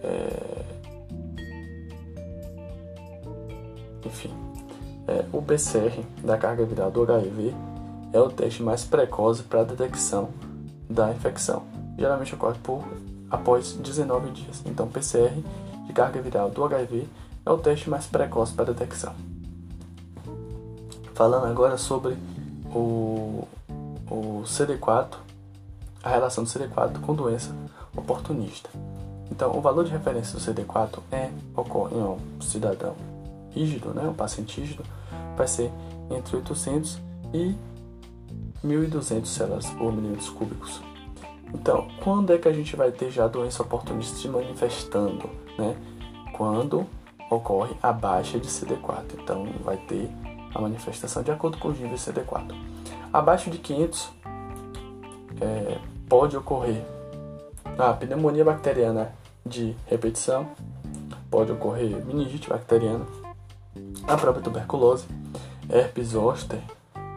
É... 0.03 0.63
Enfim, 4.07 4.33
é, 5.07 5.27
o 5.31 5.43
PCR 5.43 6.03
da 6.25 6.39
carga 6.39 6.65
viral 6.65 6.91
do 6.91 7.03
HIV 7.03 7.55
é 8.15 8.19
o 8.19 8.31
teste 8.31 8.63
mais 8.63 8.87
precoce 8.87 9.43
para 9.43 9.61
a 9.61 9.65
detecção 9.65 10.31
da 10.89 11.11
infecção. 11.11 11.65
Geralmente 11.99 12.35
ocorre 12.35 12.59
por 12.63 12.83
após 13.31 13.73
19 13.75 14.31
dias. 14.31 14.63
Então, 14.65 14.89
PCR 14.89 15.35
de 15.87 15.93
carga 15.93 16.23
viral 16.23 16.49
do 16.49 16.65
HIV 16.65 17.07
é 17.49 17.51
o 17.51 17.57
teste 17.57 17.89
mais 17.89 18.07
precoce 18.07 18.53
para 18.53 18.67
detecção. 18.67 19.15
Falando 21.15 21.47
agora 21.47 21.79
sobre 21.79 22.15
o, 22.67 23.49
o 24.11 24.43
CD4, 24.45 25.15
a 26.03 26.11
relação 26.11 26.45
do 26.45 26.51
CD4 26.51 27.01
com 27.01 27.15
doença 27.15 27.57
oportunista. 27.97 28.69
Então, 29.31 29.57
o 29.57 29.63
valor 29.63 29.85
de 29.85 29.91
referência 29.91 30.39
do 30.39 30.45
CD4 30.45 31.01
é, 31.11 31.31
em 31.31 31.97
um 31.97 32.19
cidadão 32.41 32.95
rígido, 33.51 33.95
né, 33.95 34.03
um 34.03 34.15
paciente 34.15 34.61
rígido, 34.61 34.85
vai 35.35 35.49
ser 35.49 35.73
entre 36.11 36.37
800 36.37 37.01
e 37.33 37.55
1.200 38.63 39.25
células 39.25 39.71
por 39.71 39.91
milímetros 39.91 40.29
cúbicos. 40.29 40.83
Então, 41.55 41.89
quando 42.05 42.31
é 42.31 42.39
que 42.39 42.47
a 42.47 42.53
gente 42.53 42.77
vai 42.77 42.93
ter 42.93 43.11
já 43.11 43.25
a 43.25 43.29
doença 43.29 43.63
oportunista 43.63 44.19
se 44.19 44.29
manifestando? 44.29 45.31
Né? 45.59 45.75
Quando 46.37 46.87
ocorre 47.31 47.75
a 47.83 47.93
baixa 47.93 48.39
de 48.39 48.49
CD4. 48.49 49.05
Então, 49.23 49.47
vai 49.63 49.77
ter 49.77 50.11
a 50.55 50.61
manifestação 50.61 51.23
de 51.23 51.31
acordo 51.31 51.59
com 51.59 51.69
os 51.69 51.79
níveis 51.79 52.05
de 52.05 52.13
CD4. 52.13 52.55
Abaixo 53.13 53.51
de 53.51 53.59
500, 53.59 54.11
é, 55.41 55.79
pode 56.09 56.37
ocorrer 56.37 56.83
a 57.79 57.93
pneumonia 57.93 58.45
bacteriana 58.45 59.13
de 59.45 59.77
repetição, 59.87 60.49
pode 61.31 61.53
ocorrer 61.53 62.05
meningite 62.05 62.49
bacteriana, 62.49 63.07
a 64.07 64.17
própria 64.17 64.43
tuberculose, 64.43 65.07
herpes 65.71 66.09
zoster 66.09 66.61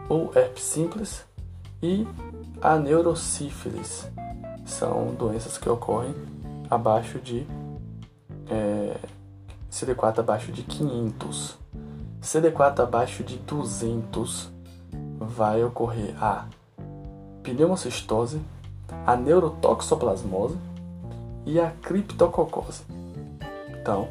ou 0.08 0.30
herpes 0.36 0.62
simples 0.62 1.24
e 1.82 2.06
a 2.60 2.76
neurosífilis. 2.76 4.08
São 4.64 5.14
doenças 5.14 5.58
que 5.58 5.68
ocorrem 5.68 6.14
abaixo 6.70 7.18
de 7.18 7.46
é, 8.48 8.96
CD4 9.72 10.18
abaixo 10.18 10.52
de 10.52 10.62
500. 10.62 11.58
CD4 12.20 12.80
abaixo 12.80 13.24
de 13.24 13.38
200 13.38 14.52
vai 15.18 15.64
ocorrer 15.64 16.14
a 16.22 16.44
pneumocistose, 17.42 18.42
a 19.06 19.16
neurotoxoplasmose 19.16 20.58
e 21.46 21.58
a 21.58 21.70
criptococose. 21.70 22.82
Então, 23.70 24.10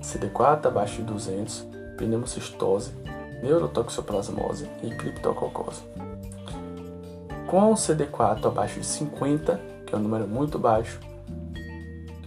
CD4 0.00 0.66
abaixo 0.66 0.96
de 0.96 1.02
200, 1.02 1.66
pneumocistose, 1.98 2.94
neurotoxoplasmose 3.42 4.66
e 4.82 4.88
criptococose. 4.96 5.82
Com 7.46 7.70
o 7.70 7.74
CD4 7.74 8.46
abaixo 8.46 8.80
de 8.80 8.86
50, 8.86 9.60
que 9.86 9.94
é 9.94 9.98
um 9.98 10.00
número 10.00 10.26
muito 10.26 10.58
baixo, 10.58 10.98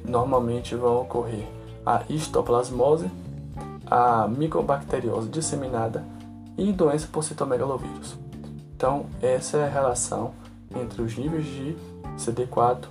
normalmente 0.07 0.75
vão 0.75 1.01
ocorrer 1.01 1.54
a 1.85 2.03
histoplasmose, 2.09 3.09
a 3.85 4.27
micobacteriose 4.27 5.29
disseminada 5.29 6.03
e 6.57 6.71
doença 6.71 7.07
por 7.11 7.23
citomegalovírus. 7.23 8.17
Então, 8.75 9.05
essa 9.21 9.57
é 9.57 9.65
a 9.65 9.69
relação 9.69 10.33
entre 10.75 11.01
os 11.01 11.15
níveis 11.17 11.45
de 11.45 11.75
CD4 12.17 12.85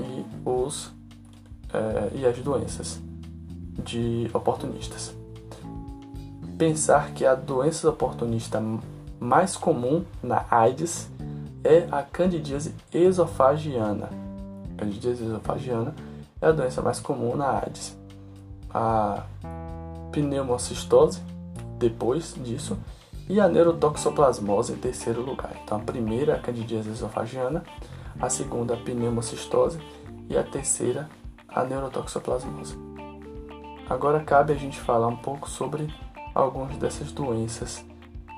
e, 0.00 0.24
os, 0.44 0.92
é, 1.72 2.10
e 2.16 2.26
as 2.26 2.38
doenças 2.38 3.00
de 3.84 4.28
oportunistas 4.34 5.14
pensar 6.56 7.12
que 7.12 7.24
a 7.24 7.34
doença 7.34 7.88
oportunista 7.88 8.62
mais 9.20 9.56
comum 9.56 10.04
na 10.22 10.44
AIDS 10.50 11.10
é 11.62 11.86
a 11.90 12.02
candidíase 12.02 12.74
esofagiana. 12.92 14.08
A 14.74 14.80
candidíase 14.80 15.24
esofagiana 15.24 15.94
é 16.40 16.46
a 16.46 16.52
doença 16.52 16.80
mais 16.80 17.00
comum 17.00 17.36
na 17.36 17.58
AIDS. 17.58 17.95
A 18.78 19.24
pneumocistose, 20.12 21.22
depois 21.78 22.34
disso, 22.36 22.76
e 23.26 23.40
a 23.40 23.48
neurotoxoplasmose 23.48 24.74
em 24.74 24.76
terceiro 24.76 25.22
lugar. 25.22 25.52
Então, 25.64 25.78
a 25.78 25.80
primeira 25.80 26.32
é 26.32 26.36
a 26.36 26.38
candidíase 26.38 26.90
esofagiana, 26.90 27.64
a 28.20 28.28
segunda 28.28 28.74
a 28.74 28.76
pneumocistose 28.76 29.78
e 30.28 30.36
a 30.36 30.42
terceira 30.42 31.08
a 31.48 31.64
neurotoxoplasmose. 31.64 32.76
Agora 33.88 34.20
cabe 34.20 34.52
a 34.52 34.56
gente 34.56 34.78
falar 34.78 35.08
um 35.08 35.16
pouco 35.16 35.48
sobre 35.48 35.90
algumas 36.34 36.76
dessas 36.76 37.10
doenças 37.12 37.82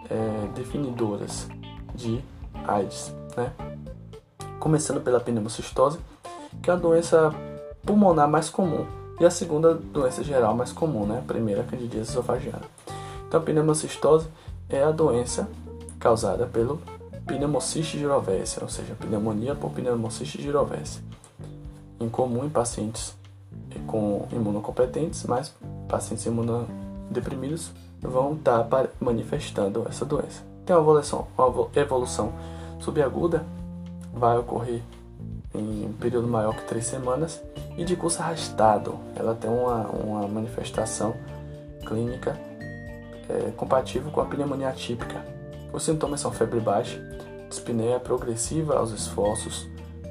é, 0.08 0.46
definidoras 0.54 1.48
de 1.96 2.22
AIDS, 2.64 3.12
né? 3.36 3.52
Começando 4.60 5.00
pela 5.00 5.18
pneumocistose, 5.18 5.98
que 6.62 6.70
é 6.70 6.74
a 6.74 6.76
doença 6.76 7.34
pulmonar 7.84 8.28
mais 8.28 8.48
comum, 8.50 8.86
e 9.20 9.24
a 9.24 9.30
segunda 9.30 9.74
doença 9.74 10.22
geral 10.22 10.54
mais 10.54 10.72
comum, 10.72 11.06
né? 11.06 11.18
A 11.18 11.22
primeira, 11.22 11.62
a 11.62 11.64
candidíase 11.64 12.10
esofagina. 12.10 12.60
Então, 13.26 13.40
a 13.40 13.42
pneumocistose 13.42 14.28
é 14.68 14.82
a 14.82 14.90
doença 14.90 15.48
causada 15.98 16.46
pelo 16.46 16.80
pneumociste 17.26 17.98
girovese, 17.98 18.58
ou 18.62 18.68
seja, 18.68 18.94
pneumonia 18.94 19.54
por 19.54 19.70
pneumociste 19.70 20.40
girovese. 20.40 21.00
Incomum 22.00 22.44
em 22.44 22.48
pacientes 22.48 23.14
com 23.86 24.26
imunocompetentes, 24.32 25.24
mas 25.24 25.54
pacientes 25.88 26.24
imunodeprimidos 26.24 27.72
vão 28.00 28.34
estar 28.34 28.66
manifestando 29.00 29.84
essa 29.88 30.04
doença. 30.04 30.42
Tem 30.64 30.74
uma 30.76 30.82
evolução, 30.82 31.26
evolução 31.74 32.32
subaguda, 32.78 33.44
vai 34.12 34.38
ocorrer 34.38 34.82
em 35.54 35.86
um 35.86 35.92
período 35.92 36.28
maior 36.28 36.54
que 36.54 36.64
três 36.66 36.86
semanas 36.86 37.42
e 37.76 37.84
de 37.84 37.96
curso 37.96 38.20
arrastado. 38.20 38.98
Ela 39.16 39.34
tem 39.34 39.50
uma, 39.50 39.86
uma 39.88 40.28
manifestação 40.28 41.14
clínica 41.86 42.38
é, 43.28 43.50
compatível 43.56 44.10
com 44.10 44.20
a 44.20 44.26
pneumonia 44.26 44.72
típica. 44.72 45.24
Os 45.72 45.82
sintomas 45.82 46.20
são 46.20 46.32
febre 46.32 46.60
baixa, 46.60 46.98
dispneia 47.48 48.00
progressiva 48.00 48.76
aos 48.76 48.90
esforços, 48.90 49.66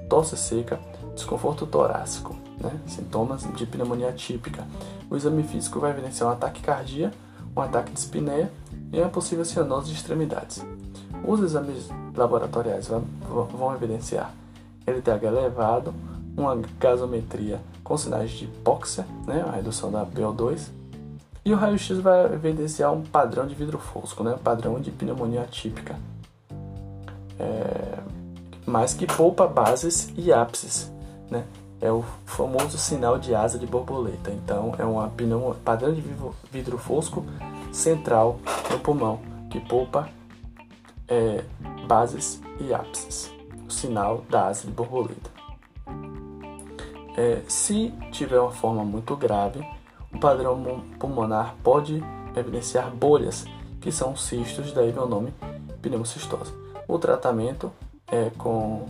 tosse 0.09 0.37
seca, 0.37 0.79
desconforto 1.13 1.65
torácico, 1.65 2.35
né? 2.59 2.71
sintomas 2.87 3.43
de 3.55 3.65
pneumonia 3.65 4.11
típica. 4.11 4.65
O 5.09 5.15
exame 5.15 5.43
físico 5.43 5.79
vai 5.79 5.91
evidenciar 5.91 6.29
um 6.29 6.33
ataque 6.33 6.61
cardíaco, 6.61 7.15
um 7.55 7.61
ataque 7.61 7.89
de 7.89 7.95
dispneia 7.95 8.51
e 8.91 8.99
uma 8.99 9.09
possível 9.09 9.43
cianose 9.43 9.89
de 9.89 9.95
extremidades. 9.95 10.63
Os 11.25 11.41
exames 11.41 11.89
laboratoriais 12.15 12.87
vão 12.87 13.75
evidenciar 13.75 14.31
LDH 14.87 15.23
elevado, 15.25 15.93
uma 16.35 16.59
gasometria 16.79 17.59
com 17.83 17.97
sinais 17.97 18.31
de 18.31 18.45
hipóxia, 18.45 19.05
né, 19.25 19.43
a 19.47 19.51
redução 19.51 19.91
da 19.91 20.05
PO2, 20.05 20.69
e 21.43 21.53
o 21.53 21.57
raio-x 21.57 21.99
vai 21.99 22.25
evidenciar 22.33 22.91
um 22.93 23.01
padrão 23.01 23.45
de 23.45 23.55
vidro 23.55 23.77
fosco, 23.77 24.23
né, 24.23 24.37
padrão 24.43 24.79
de 24.79 24.91
pneumonia 24.91 25.41
atípica, 25.41 25.95
é, 27.39 27.99
mas 28.65 28.93
que 28.93 29.05
poupa 29.05 29.47
bases 29.47 30.11
e 30.17 30.31
ápices, 30.31 30.91
né, 31.29 31.45
é 31.79 31.91
o 31.91 32.03
famoso 32.25 32.77
sinal 32.77 33.19
de 33.19 33.35
asa 33.35 33.59
de 33.59 33.67
borboleta. 33.67 34.31
Então, 34.31 34.73
é 34.77 34.85
um 34.85 35.53
padrão 35.53 35.93
de 35.93 36.03
vidro 36.51 36.77
fosco 36.77 37.23
central 37.71 38.39
no 38.71 38.79
pulmão 38.79 39.19
que 39.49 39.59
poupa 39.59 40.09
é, 41.07 41.43
bases 41.87 42.41
e 42.59 42.73
ápices, 42.73 43.31
o 43.67 43.71
sinal 43.71 44.23
da 44.29 44.47
asa 44.47 44.65
de 44.65 44.71
borboleta. 44.71 45.29
É, 47.15 47.41
se 47.47 47.91
tiver 48.11 48.39
uma 48.39 48.51
forma 48.51 48.83
muito 48.85 49.15
grave, 49.15 49.59
o 50.13 50.19
padrão 50.19 50.83
pulmonar 50.99 51.55
pode 51.63 52.03
evidenciar 52.35 52.91
bolhas, 52.91 53.45
que 53.81 53.91
são 53.91 54.15
cistos, 54.15 54.71
daí 54.71 54.91
o 54.91 55.05
nome 55.07 55.33
pneumocistose. 55.81 56.53
O 56.87 56.97
tratamento 56.97 57.71
é 58.07 58.29
com, 58.37 58.85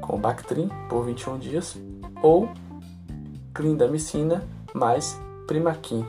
com 0.00 0.18
Bactrim 0.18 0.68
por 0.88 1.04
21 1.04 1.38
dias 1.38 1.78
ou 2.22 2.48
clindamicina 3.54 4.44
mais 4.74 5.18
primaquim. 5.46 6.06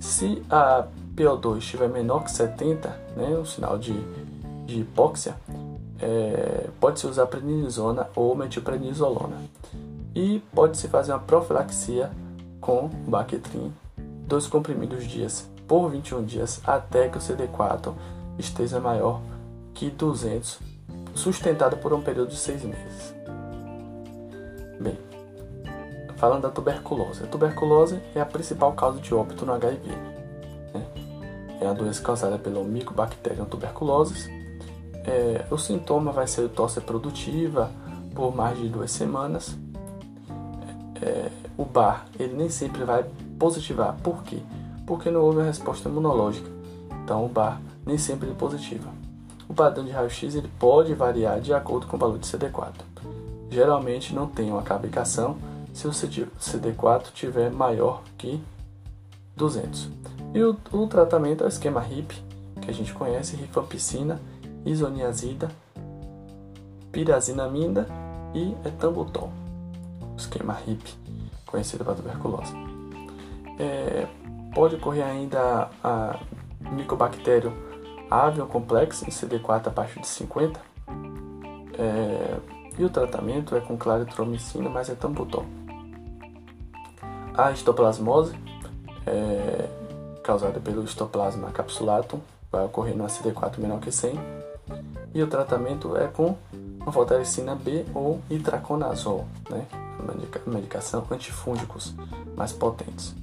Se 0.00 0.42
a 0.50 0.86
PO2 1.14 1.58
estiver 1.58 1.88
menor 1.88 2.24
que 2.24 2.32
70, 2.32 2.88
né, 3.16 3.28
um 3.38 3.44
sinal 3.44 3.78
de, 3.78 3.94
de 4.66 4.80
hipóxia, 4.80 5.36
é, 6.00 6.68
pode-se 6.80 7.06
usar 7.06 7.26
prednisona 7.26 8.08
ou 8.14 8.34
metilprednisolona. 8.34 9.36
E 10.14 10.40
pode-se 10.54 10.88
fazer 10.88 11.12
uma 11.12 11.18
profilaxia 11.18 12.10
com 12.60 12.88
Bactrim, 13.06 13.72
dois 14.26 14.46
comprimidos 14.46 15.04
dias 15.04 15.48
por 15.66 15.90
21 15.90 16.24
dias 16.24 16.60
até 16.64 17.08
que 17.08 17.18
o 17.18 17.20
CD4 17.20 17.92
esteja 18.38 18.80
maior 18.80 19.20
que 19.72 19.90
200, 19.90 20.60
sustentado 21.14 21.76
por 21.78 21.92
um 21.92 22.00
período 22.00 22.30
de 22.30 22.36
6 22.36 22.64
meses. 22.64 23.14
Bem, 24.80 24.98
falando 26.16 26.42
da 26.42 26.50
tuberculose. 26.50 27.24
A 27.24 27.26
tuberculose 27.26 28.00
é 28.14 28.20
a 28.20 28.26
principal 28.26 28.72
causa 28.72 29.00
de 29.00 29.14
óbito 29.14 29.44
no 29.44 29.52
HIV. 29.52 29.88
Né? 30.72 30.86
É 31.60 31.66
a 31.66 31.72
doença 31.72 32.02
causada 32.02 32.38
pelo 32.38 32.64
Mycobacterium 32.64 33.46
tuberculosis. 33.46 34.28
É, 35.04 35.44
o 35.50 35.58
sintoma 35.58 36.12
vai 36.12 36.26
ser 36.26 36.48
tosse 36.48 36.80
produtiva 36.80 37.70
por 38.14 38.34
mais 38.34 38.58
de 38.58 38.68
duas 38.68 38.90
semanas. 38.90 39.56
É, 41.02 41.30
o 41.56 41.64
BAR 41.64 42.06
ele 42.18 42.34
nem 42.34 42.48
sempre 42.48 42.84
vai 42.84 43.04
positivar. 43.38 43.96
Por 44.02 44.22
quê? 44.22 44.38
Porque 44.86 45.10
não 45.10 45.20
houve 45.20 45.40
a 45.40 45.44
resposta 45.44 45.88
imunológica. 45.88 46.48
Então 47.02 47.24
o 47.24 47.28
BAR 47.28 47.60
nem 47.84 47.98
sempre 47.98 48.30
é 48.30 48.34
positiva. 48.34 48.88
O 49.48 49.52
padrão 49.52 49.84
de 49.84 49.90
raio-x 49.90 50.34
ele 50.34 50.50
pode 50.58 50.94
variar 50.94 51.40
de 51.40 51.52
acordo 51.52 51.86
com 51.86 51.96
o 51.96 52.00
valor 52.00 52.18
de 52.18 52.26
CD4. 52.26 52.72
Geralmente 53.50 54.14
não 54.14 54.26
tem 54.26 54.50
uma 54.50 54.62
cabricação 54.62 55.36
se 55.72 55.86
o 55.86 55.90
CD4 55.90 57.12
tiver 57.12 57.50
maior 57.50 58.02
que 58.16 58.40
200. 59.36 59.90
E 60.32 60.42
o, 60.42 60.56
o 60.72 60.86
tratamento 60.86 61.44
é 61.44 61.46
o 61.46 61.48
esquema 61.48 61.80
RIP, 61.80 62.14
que 62.62 62.70
a 62.70 62.74
gente 62.74 62.94
conhece, 62.94 63.36
rifampicina, 63.36 64.20
isoniazida, 64.64 65.50
pirazinamida 66.90 67.86
e 68.34 68.54
etambutol. 68.66 69.32
O 70.12 70.16
esquema 70.16 70.52
RIP, 70.52 70.88
conhecido 71.46 71.84
para 71.84 71.94
tuberculose. 71.94 72.52
É, 73.58 74.06
pode 74.54 74.76
ocorrer 74.76 75.04
ainda 75.04 75.70
a 75.82 76.18
micobactério 76.60 77.52
avian 78.10 78.46
complexo 78.46 79.04
em 79.04 79.10
CD4 79.10 79.68
abaixo 79.68 80.00
de 80.00 80.06
50. 80.06 80.60
É, 81.78 82.36
e 82.78 82.84
o 82.84 82.90
tratamento 82.90 83.56
é 83.56 83.60
com 83.60 83.76
claritromicina 83.76 84.68
mais 84.68 84.88
etambutol. 84.88 85.44
A 87.36 87.50
histoplasmose, 87.50 88.34
é, 89.06 89.68
causada 90.22 90.60
pelo 90.60 90.84
histoplasma 90.84 91.50
capsulatum, 91.50 92.20
vai 92.50 92.64
ocorrer 92.64 92.96
no 92.96 93.04
CD4 93.04 93.58
menor 93.58 93.80
que 93.80 93.90
100. 93.90 94.18
E 95.14 95.22
o 95.22 95.26
tratamento 95.26 95.96
é 95.96 96.08
com 96.08 96.36
anfotericina 96.86 97.54
B 97.54 97.84
ou 97.94 98.20
itraconazol, 98.28 99.26
né? 99.48 99.66
medicação 100.46 101.06
antifúngicos 101.10 101.94
mais 102.36 102.52
potentes. 102.52 103.14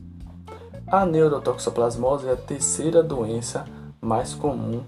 A 0.88 1.06
neurotoxoplasmose 1.06 2.28
é 2.28 2.32
a 2.32 2.38
terceira 2.38 3.04
doença 3.04 3.66
mais 4.00 4.34
comum, 4.34 4.82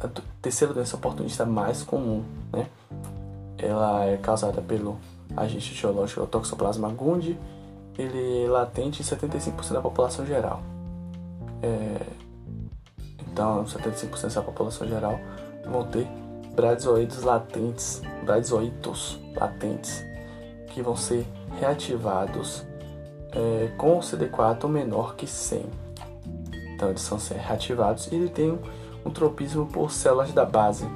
a 0.00 0.08
terceira 0.40 0.72
doença 0.72 0.96
oportunista 0.96 1.44
mais 1.44 1.82
comum, 1.82 2.24
né? 2.52 2.66
Ela 3.58 4.04
é 4.04 4.16
causada 4.16 4.62
pelo 4.62 4.96
agente 5.36 5.74
etiológico 5.74 6.26
Toxoplasma 6.26 6.88
gondii 6.88 7.38
ele 7.98 8.44
é 8.44 8.48
latente 8.48 9.02
em 9.02 9.04
75% 9.04 9.72
da 9.72 9.80
população 9.80 10.24
geral. 10.24 10.62
É, 11.60 12.06
então, 13.30 13.64
75% 13.64 14.34
da 14.34 14.42
população 14.42 14.86
geral 14.86 15.18
vão 15.64 15.84
ter 15.84 16.06
bradizoides 16.54 17.22
latentes, 17.22 18.02
bradizoitos 18.24 19.18
latentes, 19.36 20.04
que 20.68 20.82
vão 20.82 20.96
ser 20.96 21.26
reativados 21.58 22.64
é, 23.32 23.72
com 23.76 23.98
o 23.98 24.00
CD4 24.00 24.68
menor 24.68 25.14
que 25.14 25.26
100. 25.26 25.64
Então, 26.74 26.90
eles 26.90 27.02
são 27.02 27.18
reativados 27.18 28.06
e 28.06 28.14
ele 28.14 28.28
tem 28.28 28.58
um, 29.04 29.10
tropismo 29.10 29.66
por 29.66 29.90
células 29.90 30.32
da 30.32 30.44
base 30.44 30.86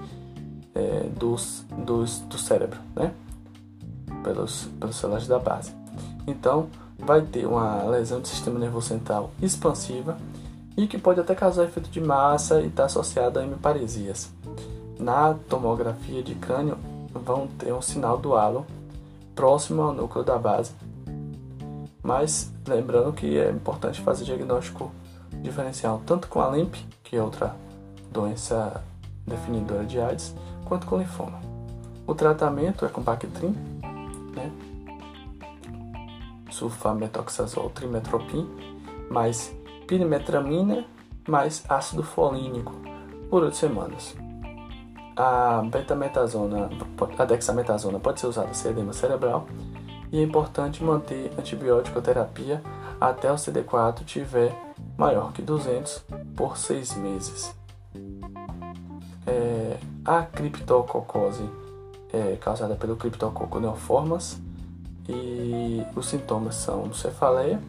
é, 0.74 1.08
dos, 1.16 1.64
dos, 1.84 2.20
do 2.20 2.38
cérebro, 2.38 2.78
né? 2.94 3.12
Pelos, 4.22 4.68
pelas 4.78 4.96
células 4.96 5.26
da 5.26 5.38
base. 5.38 5.74
Então, 6.26 6.68
vai 6.98 7.22
ter 7.22 7.46
uma 7.46 7.82
lesão 7.84 8.20
do 8.20 8.28
sistema 8.28 8.58
nervoso 8.58 8.88
central 8.88 9.32
expansiva 9.40 10.16
e 10.76 10.86
que 10.86 10.98
pode 10.98 11.20
até 11.20 11.34
causar 11.34 11.64
efeito 11.64 11.90
de 11.90 12.00
massa 12.00 12.60
e 12.60 12.68
está 12.68 12.84
associada 12.84 13.40
a 13.40 13.44
hemiparesias. 13.44 14.30
Na 15.02 15.34
tomografia 15.48 16.22
de 16.22 16.36
crânio, 16.36 16.78
vão 17.12 17.48
ter 17.48 17.74
um 17.74 17.82
sinal 17.82 18.16
do 18.16 18.36
halo 18.36 18.64
próximo 19.34 19.82
ao 19.82 19.92
núcleo 19.92 20.24
da 20.24 20.38
base. 20.38 20.70
Mas 22.00 22.52
lembrando 22.68 23.12
que 23.12 23.36
é 23.36 23.50
importante 23.50 24.00
fazer 24.00 24.24
diagnóstico 24.24 24.92
diferencial 25.42 26.00
tanto 26.06 26.28
com 26.28 26.40
a 26.40 26.48
LIMP, 26.48 26.76
que 27.02 27.16
é 27.16 27.22
outra 27.22 27.56
doença 28.12 28.80
definidora 29.26 29.84
de 29.84 30.00
AIDS, 30.00 30.36
quanto 30.64 30.86
com 30.86 30.98
linfoma. 30.98 31.40
O 32.06 32.14
tratamento 32.14 32.86
é 32.86 32.88
com 32.88 33.02
Bactrim, 33.02 33.56
né? 34.36 34.52
sulfametoxazol 36.48 37.70
trimetropin, 37.70 38.48
mais 39.10 39.52
pirimetramina, 39.88 40.84
mais 41.26 41.64
ácido 41.68 42.04
folínico 42.04 42.72
por 43.28 43.42
8 43.42 43.56
semanas. 43.56 44.14
A 45.16 45.62
betametasona, 45.62 46.70
a 47.18 47.24
dexametasona 47.24 47.98
pode 47.98 48.20
ser 48.20 48.26
usada 48.26 48.52
sem 48.54 48.70
edema 48.70 48.92
cerebral 48.92 49.46
e 50.10 50.18
é 50.18 50.22
importante 50.22 50.82
manter 50.82 51.30
antibiótico 51.38 52.00
terapia 52.00 52.62
até 53.00 53.30
o 53.30 53.34
CD4 53.34 54.04
tiver 54.04 54.54
maior 54.96 55.32
que 55.32 55.42
200 55.42 56.04
por 56.36 56.56
6 56.56 56.96
meses. 56.96 57.54
É, 59.26 59.76
a 60.04 60.22
criptococose 60.22 61.48
é 62.12 62.36
causada 62.36 62.74
pelo 62.74 62.96
Cryptococcus 62.96 63.60
neoformas 63.60 64.40
e 65.08 65.82
os 65.96 66.06
sintomas 66.06 66.56
são 66.56 66.92
cefaleia 66.92 67.60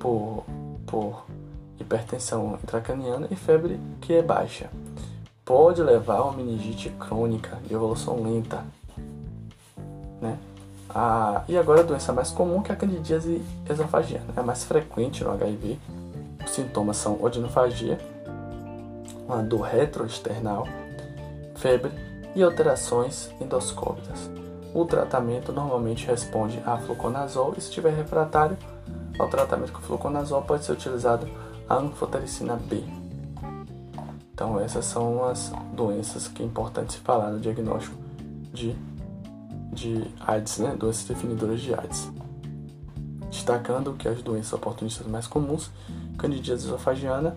por, 0.00 0.44
por 0.86 1.26
hipertensão 1.78 2.58
intracraniana 2.62 3.28
e 3.30 3.36
febre 3.36 3.78
que 4.00 4.14
é 4.14 4.22
baixa. 4.22 4.70
Pode 5.46 5.80
levar 5.80 6.16
a 6.16 6.24
uma 6.24 6.32
meningite 6.32 6.90
crônica 6.98 7.56
de 7.64 7.72
evolução 7.72 8.20
lenta. 8.20 8.64
né? 10.20 10.36
Ah, 10.92 11.44
e 11.46 11.56
agora 11.56 11.82
a 11.82 11.84
doença 11.84 12.12
mais 12.12 12.32
comum 12.32 12.60
que 12.60 12.72
é 12.72 12.74
a 12.74 12.76
candidíase 12.76 13.40
esofagiana. 13.70 14.26
É 14.36 14.42
mais 14.42 14.64
frequente 14.64 15.22
no 15.22 15.30
HIV. 15.30 15.78
Os 16.44 16.50
sintomas 16.50 16.96
são 16.96 17.22
odinofagia, 17.22 17.96
uma 19.24 19.40
dor 19.40 19.62
retroesternal, 19.62 20.66
febre 21.54 21.92
e 22.34 22.42
alterações 22.42 23.30
endoscópicas. 23.40 24.28
O 24.74 24.84
tratamento 24.84 25.52
normalmente 25.52 26.08
responde 26.08 26.60
a 26.66 26.76
fluconazol 26.76 27.54
e 27.56 27.60
se 27.60 27.68
estiver 27.68 27.94
refratário 27.94 28.58
ao 29.16 29.28
tratamento 29.28 29.72
com 29.72 29.80
fluconazol 29.80 30.42
pode 30.42 30.64
ser 30.64 30.72
utilizado 30.72 31.28
a 31.68 31.76
anfotericina 31.76 32.56
B. 32.56 32.95
Então 34.36 34.60
essas 34.60 34.84
são 34.84 35.24
as 35.24 35.50
doenças 35.72 36.28
que 36.28 36.42
é 36.42 36.46
importante 36.46 36.92
se 36.92 36.98
falar 36.98 37.30
no 37.30 37.40
diagnóstico 37.40 37.96
de, 38.52 38.76
de 39.72 40.04
AIDS, 40.20 40.58
né? 40.58 40.76
doenças 40.78 41.06
definidoras 41.06 41.58
de 41.58 41.72
AIDS. 41.72 42.12
Destacando 43.30 43.94
que 43.94 44.06
as 44.06 44.20
doenças 44.20 44.52
oportunistas 44.52 45.06
mais 45.06 45.26
comuns, 45.26 45.70
candidíase 46.18 46.66
esofagiana, 46.66 47.34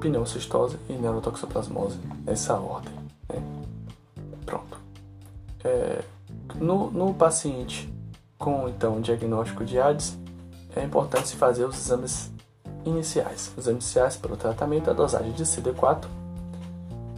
pneumocistose 0.00 0.76
e 0.88 0.94
neurotoxoplasmose, 0.94 2.00
nessa 2.24 2.54
ordem. 2.54 2.92
Né? 3.32 3.40
Pronto. 4.44 4.80
É, 5.62 6.02
no, 6.56 6.90
no 6.90 7.14
paciente 7.14 7.88
com 8.36 8.68
então 8.68 9.00
diagnóstico 9.00 9.64
de 9.64 9.78
AIDS, 9.78 10.18
é 10.74 10.82
importante 10.82 11.28
se 11.28 11.36
fazer 11.36 11.66
os 11.66 11.76
exames 11.78 12.32
iniciais. 12.84 13.52
Os 13.56 13.68
exames 13.68 13.84
iniciais 13.84 14.16
para 14.16 14.32
o 14.32 14.36
tratamento, 14.36 14.90
a 14.90 14.92
dosagem 14.92 15.30
de 15.30 15.44
CD4 15.44 16.15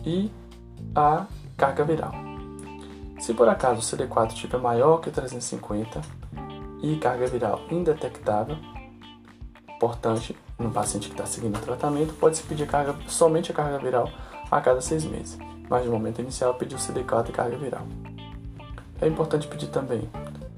e 0.08 0.32
a 0.94 1.26
carga 1.56 1.84
viral. 1.84 2.12
Se 3.20 3.34
por 3.34 3.46
acaso 3.48 3.80
o 3.80 3.82
CD4 3.82 4.32
estiver 4.32 4.58
maior 4.58 4.98
que 4.98 5.10
350 5.10 6.00
e 6.82 6.96
carga 6.96 7.26
viral 7.26 7.60
indetectável, 7.70 8.56
importante 9.68 10.34
no 10.58 10.70
paciente 10.70 11.08
que 11.08 11.14
está 11.14 11.26
seguindo 11.26 11.56
o 11.56 11.60
tratamento, 11.60 12.14
pode-se 12.14 12.42
pedir 12.44 12.66
carga, 12.66 12.96
somente 13.06 13.52
a 13.52 13.54
carga 13.54 13.78
viral 13.78 14.10
a 14.50 14.60
cada 14.60 14.80
seis 14.80 15.04
meses, 15.04 15.38
mas 15.68 15.84
no 15.84 15.92
momento 15.92 16.22
inicial 16.22 16.54
pedir 16.54 16.74
o 16.74 16.78
CD4 16.78 17.28
e 17.28 17.32
carga 17.32 17.56
viral. 17.58 17.86
É 19.00 19.06
importante 19.06 19.46
pedir 19.46 19.66
também 19.66 20.08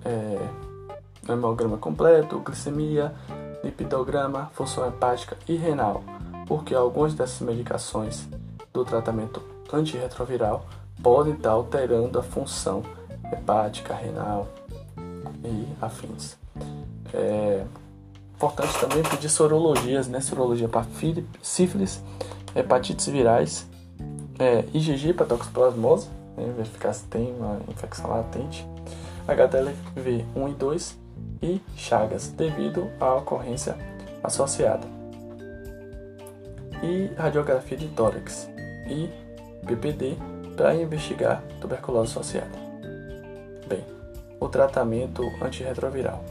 é, 0.04 1.32
hemograma 1.32 1.76
completo, 1.76 2.38
glicemia, 2.38 3.12
lipidograma, 3.64 4.50
função 4.54 4.86
hepática 4.86 5.36
e 5.48 5.56
renal, 5.56 6.04
porque 6.46 6.74
algumas 6.74 7.14
dessas 7.14 7.40
medicações 7.40 8.28
do 8.84 8.90
tratamento 8.90 9.42
antirretroviral 9.72 10.66
podem 11.02 11.34
estar 11.34 11.50
alterando 11.50 12.18
a 12.18 12.22
função 12.22 12.82
hepática, 13.32 13.94
renal 13.94 14.48
e 15.44 15.66
afins. 15.80 16.36
É 17.12 17.64
importante 18.34 18.78
também 18.78 19.02
pedir 19.02 19.28
sorologias, 19.28 20.08
né? 20.08 20.20
Sorologia 20.20 20.68
para 20.68 20.86
sífilis, 21.42 22.02
hepatites 22.54 23.06
virais, 23.06 23.68
é, 24.38 24.64
IgG 24.72 25.12
para 25.12 25.26
toxoplasmose, 25.26 26.08
né? 26.36 26.52
verificar 26.56 26.92
se 26.92 27.04
tem 27.04 27.34
uma 27.34 27.60
infecção 27.68 28.10
latente, 28.10 28.66
HTLV 29.28 30.24
1 30.34 30.48
e 30.48 30.54
2 30.54 30.98
e 31.42 31.60
Chagas, 31.76 32.28
devido 32.28 32.90
à 32.98 33.14
ocorrência 33.14 33.76
associada. 34.22 34.86
E 36.82 37.10
radiografia 37.16 37.76
de 37.76 37.88
tórax 37.88 38.48
e 38.90 39.08
PPD 39.66 40.16
para 40.56 40.74
investigar 40.74 41.42
tuberculose 41.60 42.10
associada. 42.10 42.58
Bem, 43.68 43.84
o 44.38 44.48
tratamento 44.48 45.22
antirretroviral. 45.42 46.24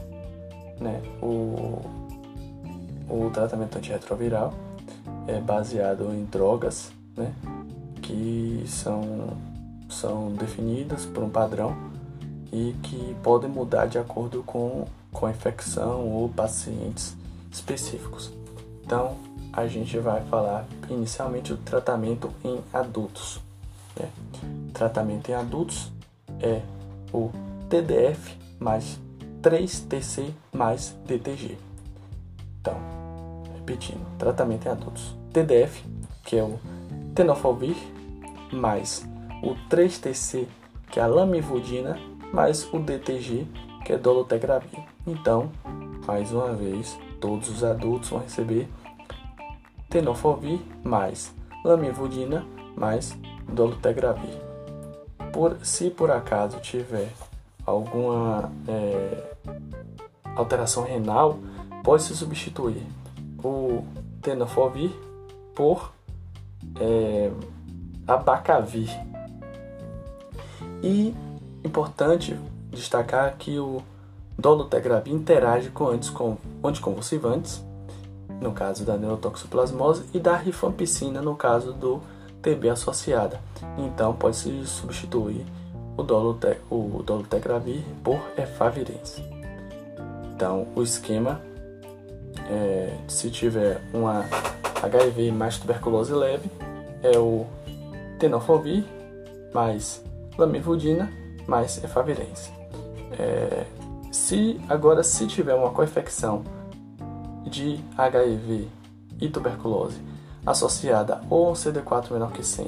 Né? 0.78 1.00
O, 1.22 1.80
o 3.08 3.30
tratamento 3.32 3.76
antirretroviral 3.78 4.54
é 5.26 5.40
baseado 5.40 6.12
em 6.12 6.24
drogas 6.24 6.92
né? 7.16 7.32
que 8.02 8.64
são, 8.66 9.36
são 9.88 10.32
definidas 10.32 11.06
por 11.06 11.22
um 11.22 11.30
padrão 11.30 11.76
e 12.52 12.74
que 12.82 13.16
podem 13.22 13.48
mudar 13.48 13.86
de 13.86 13.98
acordo 13.98 14.42
com, 14.42 14.86
com 15.12 15.26
a 15.26 15.30
infecção 15.30 16.08
ou 16.08 16.28
pacientes 16.28 17.16
específicos. 17.50 18.32
Então, 18.84 19.16
a 19.52 19.66
gente 19.66 19.98
vai 19.98 20.22
falar 20.22 20.66
inicialmente 20.88 21.52
do 21.52 21.58
tratamento 21.58 22.32
em 22.44 22.60
adultos. 22.72 23.40
Né? 23.98 24.08
Tratamento 24.72 25.30
em 25.30 25.34
adultos 25.34 25.90
é 26.40 26.60
o 27.12 27.30
TDF 27.68 28.36
mais 28.58 28.98
3TC 29.42 30.32
mais 30.52 30.94
DTG. 31.06 31.56
Então, 32.60 32.76
repetindo, 33.56 34.06
tratamento 34.18 34.66
em 34.66 34.70
adultos. 34.70 35.16
TDF, 35.32 35.84
que 36.24 36.36
é 36.36 36.42
o 36.42 36.58
tenofovir, 37.14 37.76
mais 38.52 39.06
o 39.42 39.54
3TC, 39.68 40.46
que 40.90 41.00
é 41.00 41.02
a 41.02 41.06
lamivudina, 41.06 41.98
mais 42.32 42.68
o 42.72 42.78
DTG, 42.78 43.46
que 43.84 43.92
é 43.92 43.98
dolutegravir. 43.98 44.84
Então, 45.06 45.50
mais 46.06 46.32
uma 46.32 46.52
vez, 46.52 46.98
todos 47.20 47.48
os 47.48 47.64
adultos 47.64 48.10
vão 48.10 48.20
receber 48.20 48.68
tenofovir 49.90 50.60
mais 50.82 51.34
lamivudina 51.64 52.44
mais 52.76 53.16
dolutegravir. 53.46 54.40
Por, 55.32 55.58
se 55.62 55.90
por 55.90 56.10
acaso 56.10 56.58
tiver 56.60 57.12
alguma 57.66 58.50
é, 58.66 59.34
alteração 60.34 60.84
renal, 60.84 61.38
pode 61.84 62.02
se 62.02 62.16
substituir 62.16 62.86
o 63.44 63.84
tenofovir 64.22 64.90
por 65.54 65.92
é, 66.80 67.30
abacavir. 68.06 68.88
E 70.82 71.14
importante 71.62 72.38
destacar 72.70 73.36
que 73.36 73.58
o 73.58 73.82
dolutegravir 74.38 75.12
interage 75.12 75.68
com 75.70 75.90
anticonvulsivantes 76.64 77.62
no 78.40 78.52
caso 78.52 78.84
da 78.84 78.96
neurotoxoplasmose, 78.96 80.04
e 80.14 80.18
da 80.18 80.36
rifampicina, 80.36 81.20
no 81.20 81.36
caso 81.36 81.72
do 81.72 82.00
TB 82.42 82.70
associada. 82.70 83.40
Então, 83.76 84.14
pode-se 84.14 84.66
substituir 84.66 85.44
o, 85.96 86.02
dolute, 86.02 86.56
o 86.70 87.02
dolutegravir 87.04 87.82
por 88.02 88.20
efavirenz. 88.36 89.22
Então, 90.34 90.66
o 90.74 90.82
esquema, 90.82 91.40
é, 92.48 92.96
se 93.06 93.30
tiver 93.30 93.82
uma 93.92 94.24
HIV 94.82 95.30
mais 95.32 95.58
tuberculose 95.58 96.14
leve, 96.14 96.50
é 97.02 97.18
o 97.18 97.46
tenofovir 98.18 98.84
mais 99.52 100.02
lamivudina 100.38 101.10
mais 101.46 101.82
efavirenz. 101.82 102.50
É, 103.18 103.64
se 104.12 104.60
agora 104.68 105.02
se 105.02 105.26
tiver 105.26 105.54
uma 105.54 105.70
coinfecção 105.70 106.44
de 107.50 107.80
HIV 107.98 108.68
e 109.20 109.28
tuberculose 109.28 110.00
associada 110.46 111.20
ou 111.28 111.48
a 111.48 111.50
um 111.50 111.54
CD4 111.54 112.12
menor 112.12 112.32
que 112.32 112.42
100 112.42 112.66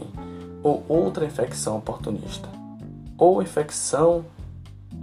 ou 0.62 0.84
outra 0.88 1.24
infecção 1.24 1.78
oportunista 1.78 2.48
ou 3.16 3.40
infecção, 3.40 4.24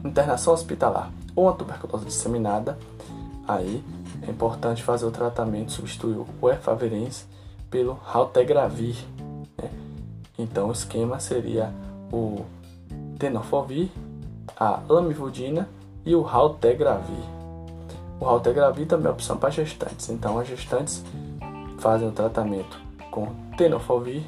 internação 0.03 0.53
hospitalar 0.53 1.11
ou 1.35 1.47
a 1.47 1.53
tuberculose 1.53 2.05
disseminada, 2.05 2.77
aí 3.47 3.83
é 4.27 4.29
importante 4.29 4.83
fazer 4.83 5.05
o 5.05 5.11
tratamento, 5.11 5.71
substituir 5.71 6.25
o 6.41 6.49
efavirenz 6.49 7.25
pelo 7.69 7.93
raltegravir. 7.93 8.95
Né? 9.57 9.69
Então 10.37 10.67
o 10.67 10.71
esquema 10.73 11.19
seria 11.19 11.73
o 12.11 12.45
tenofovir, 13.17 13.89
a 14.57 14.81
lamivudina 14.89 15.69
e 16.05 16.13
o 16.13 16.21
raltegravir. 16.21 17.38
O 18.19 18.25
raltegravir 18.25 18.87
também 18.87 19.07
é 19.07 19.11
opção 19.11 19.37
para 19.37 19.49
gestantes, 19.49 20.09
então 20.09 20.37
as 20.37 20.47
gestantes 20.47 21.03
fazem 21.79 22.07
o 22.07 22.11
tratamento 22.11 22.79
com 23.09 23.27
tenofovir, 23.57 24.23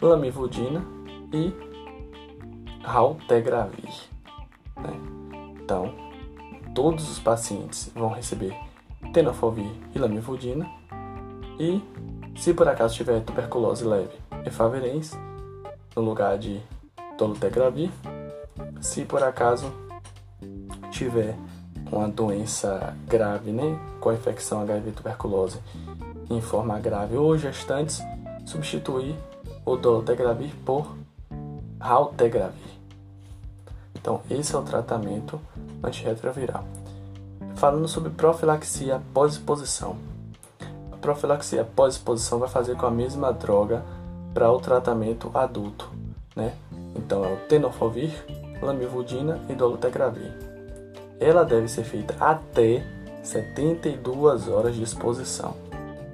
lamivudina 0.00 0.84
e 1.32 1.52
raltegravir. 2.82 3.90
Né? 4.76 4.92
Então, 5.62 5.94
todos 6.74 7.10
os 7.10 7.18
pacientes 7.18 7.90
vão 7.94 8.10
receber 8.10 8.54
tenofovir 9.12 9.70
e 9.94 9.98
lamivudina 9.98 10.66
e, 11.58 11.82
se 12.36 12.54
por 12.54 12.68
acaso 12.68 12.94
tiver 12.94 13.20
tuberculose 13.20 13.84
leve, 13.84 14.16
efavirenz 14.44 15.12
no 15.96 16.02
lugar 16.02 16.38
de 16.38 16.60
dolutegravir. 17.16 17.90
Se 18.80 19.04
por 19.04 19.22
acaso 19.22 19.72
tiver 20.90 21.36
uma 21.90 22.08
doença 22.08 22.94
grave, 23.06 23.50
né, 23.50 23.78
com 24.00 24.10
a 24.10 24.14
infecção 24.14 24.60
HIV 24.62 24.92
tuberculose 24.92 25.58
em 26.30 26.40
forma 26.40 26.78
grave 26.78 27.16
ou 27.16 27.36
gestantes, 27.36 28.02
substituir 28.44 29.16
o 29.64 29.76
dolutegravir 29.76 30.52
por 30.64 30.96
raltegravir. 31.80 32.78
Então, 33.94 34.20
esse 34.30 34.54
é 34.54 34.58
o 34.58 34.62
tratamento 34.62 35.40
antirretroviral. 35.82 36.64
Falando 37.56 37.88
sobre 37.88 38.10
profilaxia 38.10 39.02
pós-exposição. 39.12 39.96
A 40.92 40.96
profilaxia 40.96 41.64
pós-exposição 41.64 42.38
vai 42.38 42.48
fazer 42.48 42.76
com 42.76 42.86
a 42.86 42.90
mesma 42.90 43.32
droga 43.32 43.84
para 44.32 44.50
o 44.50 44.60
tratamento 44.60 45.30
adulto, 45.34 45.90
né? 46.36 46.54
Então, 46.94 47.24
é 47.24 47.32
o 47.32 47.36
tenofovir, 47.48 48.12
lamivudina 48.62 49.40
e 49.48 49.54
dolutegravir. 49.54 50.47
Ela 51.20 51.44
deve 51.44 51.68
ser 51.68 51.84
feita 51.84 52.14
até 52.20 52.84
72 53.22 54.48
horas 54.48 54.74
de 54.74 54.82
exposição, 54.82 55.54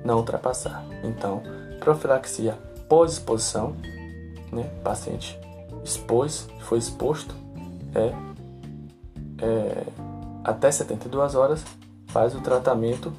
não 0.05 0.19
ultrapassar. 0.19 0.85
Então, 1.03 1.43
profilaxia 1.81 2.59
pós-exposição, 2.89 3.77
né? 4.53 4.71
Paciente 4.83 5.39
expôs, 5.85 6.49
foi 6.61 6.79
exposto, 6.79 7.35
é, 7.95 8.15
é 9.45 9.87
até 10.43 10.71
72 10.71 11.35
horas, 11.35 11.63
faz 12.07 12.35
o 12.35 12.41
tratamento 12.41 13.13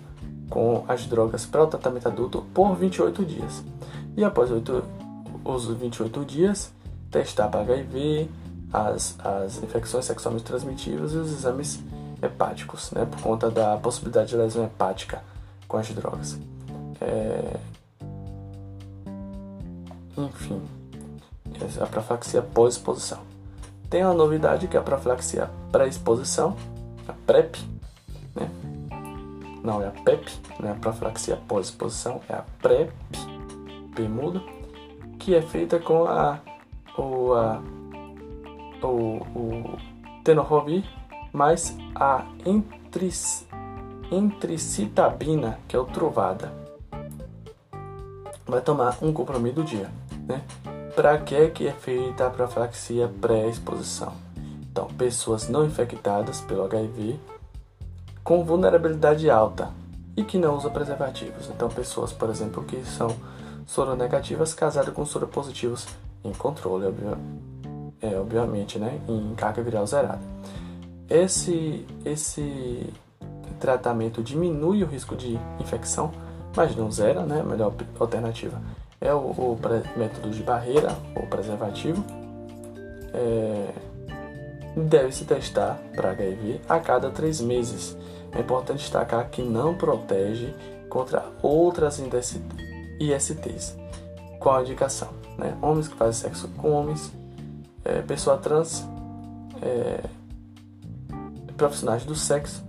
com 0.50 0.84
as 0.88 1.06
drogas 1.06 1.46
para 1.46 1.64
o 1.64 1.68
tratamento 1.68 2.08
adulto 2.08 2.44
por 2.54 2.76
28 2.76 3.26
dias. 3.26 3.64
E 4.18 4.24
após 4.24 4.52
8, 4.52 4.84
os 5.44 5.68
28 5.68 6.26
dias, 6.26 6.72
testar 7.12 7.50
para 7.50 7.62
HIV, 7.62 8.30
as, 8.72 9.16
as 9.20 9.64
infecções 9.64 10.06
sexualmente 10.06 10.46
transmissíveis 10.46 11.14
e 11.14 11.18
os 11.18 11.32
exames 11.32 11.80
hepáticos, 12.22 12.92
né, 12.92 13.06
por 13.06 13.22
conta 13.22 13.50
da 13.50 13.78
possibilidade 13.78 14.30
de 14.30 14.38
lesão 14.38 14.64
hepática 14.64 15.22
com 15.68 15.78
as 15.78 15.90
drogas. 15.90 16.38
É... 17.02 17.58
Enfim, 20.18 20.62
a 21.82 21.86
profilaxia 21.86 22.42
pós-exposição. 22.42 23.20
Tem 23.90 24.04
uma 24.04 24.14
novidade 24.14 24.68
que 24.68 24.78
é 24.78 24.80
a 24.80 24.84
profilaxia 24.84 25.50
pré-exposição, 25.72 26.56
a 27.08 27.14
PrEP, 27.14 27.58
né? 28.36 28.50
Não 29.64 29.82
é 29.82 29.88
a 29.88 29.92
PEP, 29.92 30.32
né? 30.60 30.72
A 30.72 30.76
profilaxia 30.76 31.38
pós-exposição 31.48 32.22
é 32.30 32.34
a 32.34 32.44
PrEP, 32.62 32.92
P 33.96 34.08
que 35.20 35.34
é 35.34 35.42
feita 35.42 35.80
com 35.80 36.06
a, 36.06 36.40
o, 36.98 37.34
a, 37.34 37.62
o, 38.86 39.18
o 39.36 39.78
mais 41.32 41.76
a 41.94 42.26
entricitabina, 44.12 45.60
que 45.68 45.76
é 45.76 45.80
o 45.80 45.86
Truvada. 45.86 46.54
Vai 48.46 48.62
tomar 48.62 48.98
um 49.02 49.12
comprimido 49.12 49.64
dia, 49.64 49.90
né? 50.28 50.42
Para 50.96 51.18
que 51.18 51.50
que 51.50 51.68
é 51.68 51.74
feita 51.74 52.28
a 52.28 52.30
profilaxia 52.30 53.12
pré-exposição? 53.20 54.14
Então, 54.72 54.88
pessoas 54.88 55.50
não 55.50 55.66
infectadas 55.66 56.42
pelo 56.42 56.64
HIV 56.64 57.20
com 58.24 58.44
vulnerabilidade 58.44 59.30
alta 59.30 59.72
e 60.18 60.24
que 60.24 60.38
não 60.38 60.56
usam 60.56 60.72
preservativos. 60.72 61.50
Então, 61.50 61.70
pessoas, 61.70 62.14
por 62.14 62.30
exemplo, 62.30 62.64
que 62.64 62.84
são 62.86 63.16
soronegativas 63.66 64.54
casadas 64.54 64.94
com 64.94 65.06
soropositivos 65.06 65.88
em 66.24 66.34
controle, 66.34 66.86
é, 68.02 68.18
obviamente, 68.18 68.78
né, 68.78 69.00
em 69.08 69.34
carga 69.36 69.62
viral 69.62 69.86
zerada. 69.86 70.22
Esse, 71.10 71.86
esse 72.04 72.94
tratamento 73.60 74.24
diminui 74.24 74.84
o 74.84 74.88
risco 74.88 75.16
de 75.16 75.40
infecção, 75.60 76.12
mas 76.56 76.76
não 76.76 76.92
zera, 76.92 77.26
né? 77.26 77.42
A 77.42 77.44
melhor 77.44 77.74
alternativa 78.00 78.62
é 79.00 79.14
o, 79.14 79.18
o 79.18 79.60
método 79.96 80.30
de 80.30 80.44
barreira, 80.44 80.96
ou 81.16 81.28
preservativo. 81.28 82.04
É, 83.14 83.74
deve 84.76 85.12
se 85.12 85.26
testar 85.26 85.80
para 85.96 86.12
HIV 86.12 86.62
a 86.68 86.80
cada 86.80 87.10
três 87.10 87.40
meses. 87.40 87.98
É 88.32 88.40
importante 88.40 88.80
destacar 88.80 89.30
que 89.30 89.42
não 89.42 89.76
protege 89.76 90.54
contra 90.90 91.26
outras 91.42 92.00
ISTs. 93.00 93.78
Qual 94.40 94.58
a 94.58 94.62
indicação? 94.62 95.10
Né? 95.38 95.58
Homens 95.62 95.88
que 95.88 95.96
fazem 95.96 96.30
sexo 96.30 96.50
com 96.58 96.72
homens, 96.72 97.12
é, 97.86 98.02
pessoa 98.02 98.38
trans, 98.38 98.84
é, 99.62 100.04
profissionais 101.56 102.04
do 102.04 102.16
sexo 102.16 102.64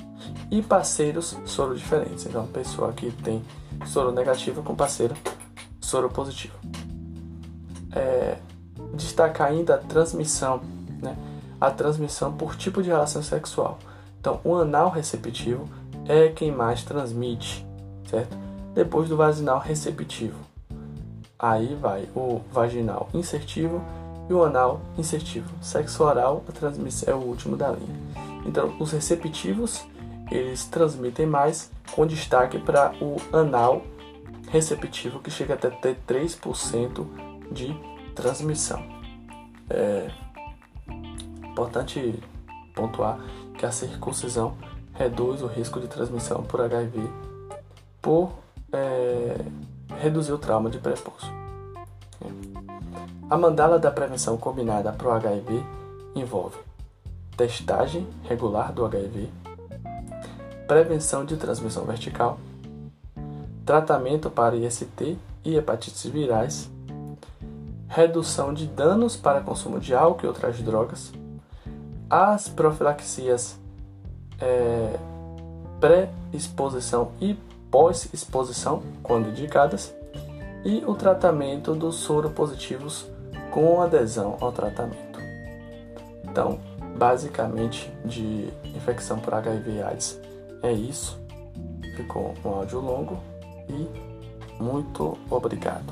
e 0.50 0.62
parceiros 0.62 1.36
soro 1.46 1.74
diferentes. 1.74 2.26
Então, 2.26 2.46
pessoa 2.46 2.92
que 2.92 3.10
tem 3.10 3.42
soro 3.86 4.12
negativo 4.12 4.62
com 4.62 4.74
parceiro 4.76 5.14
soro 5.80 6.10
positivo. 6.10 6.54
É, 7.92 8.36
destacar 8.94 9.48
ainda 9.48 9.76
a 9.76 9.78
transmissão, 9.78 10.60
né? 11.02 11.16
a 11.60 11.70
transmissão 11.70 12.32
por 12.32 12.54
tipo 12.56 12.82
de 12.82 12.90
relação 12.90 13.22
sexual. 13.22 13.78
Então, 14.20 14.40
o 14.44 14.54
anal 14.56 14.90
receptivo 14.90 15.68
é 16.06 16.28
quem 16.28 16.50
mais 16.50 16.82
transmite, 16.82 17.66
certo? 18.08 18.36
Depois 18.74 19.08
do 19.08 19.16
vaginal 19.16 19.58
receptivo. 19.58 20.38
Aí 21.38 21.74
vai 21.74 22.08
o 22.14 22.40
vaginal 22.52 23.08
insertivo 23.14 23.82
e 24.28 24.32
o 24.32 24.42
anal 24.44 24.80
insertivo. 24.98 25.48
Sexo 25.60 26.04
oral, 26.04 26.44
é 27.06 27.14
o 27.14 27.18
último 27.18 27.56
da 27.56 27.70
linha. 27.70 27.96
Então, 28.44 28.76
os 28.78 28.92
receptivos, 28.92 29.84
eles 30.30 30.64
transmitem 30.64 31.26
mais, 31.26 31.70
com 31.92 32.06
destaque 32.06 32.58
para 32.58 32.92
o 33.00 33.16
anal 33.32 33.82
receptivo, 34.48 35.20
que 35.20 35.30
chega 35.30 35.54
até 35.54 35.70
ter 35.70 35.96
3% 36.06 37.06
de 37.50 37.76
transmissão. 38.14 38.82
É 39.68 40.10
importante 41.44 42.22
pontuar 42.74 43.18
que 43.56 43.64
a 43.64 43.72
circuncisão 43.72 44.56
reduz 44.92 45.42
o 45.42 45.46
risco 45.46 45.80
de 45.80 45.88
transmissão 45.88 46.42
por 46.42 46.60
HIV 46.60 47.00
por 48.00 48.32
é, 48.72 49.36
reduzir 49.98 50.32
o 50.32 50.38
trauma 50.38 50.70
de 50.70 50.78
prepúcio. 50.78 51.28
A 53.28 53.36
mandala 53.36 53.76
da 53.76 53.90
prevenção 53.90 54.36
combinada 54.36 54.92
para 54.92 55.08
o 55.08 55.10
HIV 55.10 55.60
envolve 56.14 56.58
testagem 57.36 58.06
regular 58.22 58.72
do 58.72 58.84
HIV, 58.84 59.28
prevenção 60.68 61.24
de 61.24 61.36
transmissão 61.36 61.84
vertical, 61.84 62.38
tratamento 63.64 64.30
para 64.30 64.54
IST 64.54 65.18
e 65.44 65.56
hepatites 65.56 66.06
virais, 66.06 66.70
redução 67.88 68.54
de 68.54 68.64
danos 68.64 69.16
para 69.16 69.40
consumo 69.40 69.80
de 69.80 69.92
álcool 69.92 70.24
e 70.24 70.28
outras 70.28 70.62
drogas, 70.62 71.12
as 72.08 72.48
profilaxias 72.48 73.58
é, 74.40 74.96
pré-exposição 75.80 77.10
e 77.20 77.36
pós-exposição, 77.72 78.84
quando 79.02 79.30
indicadas, 79.30 79.92
e 80.64 80.84
o 80.86 80.94
tratamento 80.94 81.74
dos 81.74 81.96
soropositivos 81.96 83.15
com 83.56 83.80
adesão 83.80 84.36
ao 84.38 84.52
tratamento. 84.52 85.18
Então, 86.24 86.60
basicamente 86.94 87.90
de 88.04 88.50
infecção 88.74 89.18
por 89.18 89.32
HIV 89.32 89.82
AIDS. 89.82 90.20
É 90.62 90.70
isso. 90.70 91.18
Ficou 91.96 92.34
um 92.44 92.50
áudio 92.50 92.80
longo 92.80 93.18
e 93.66 94.62
muito 94.62 95.16
obrigado. 95.30 95.90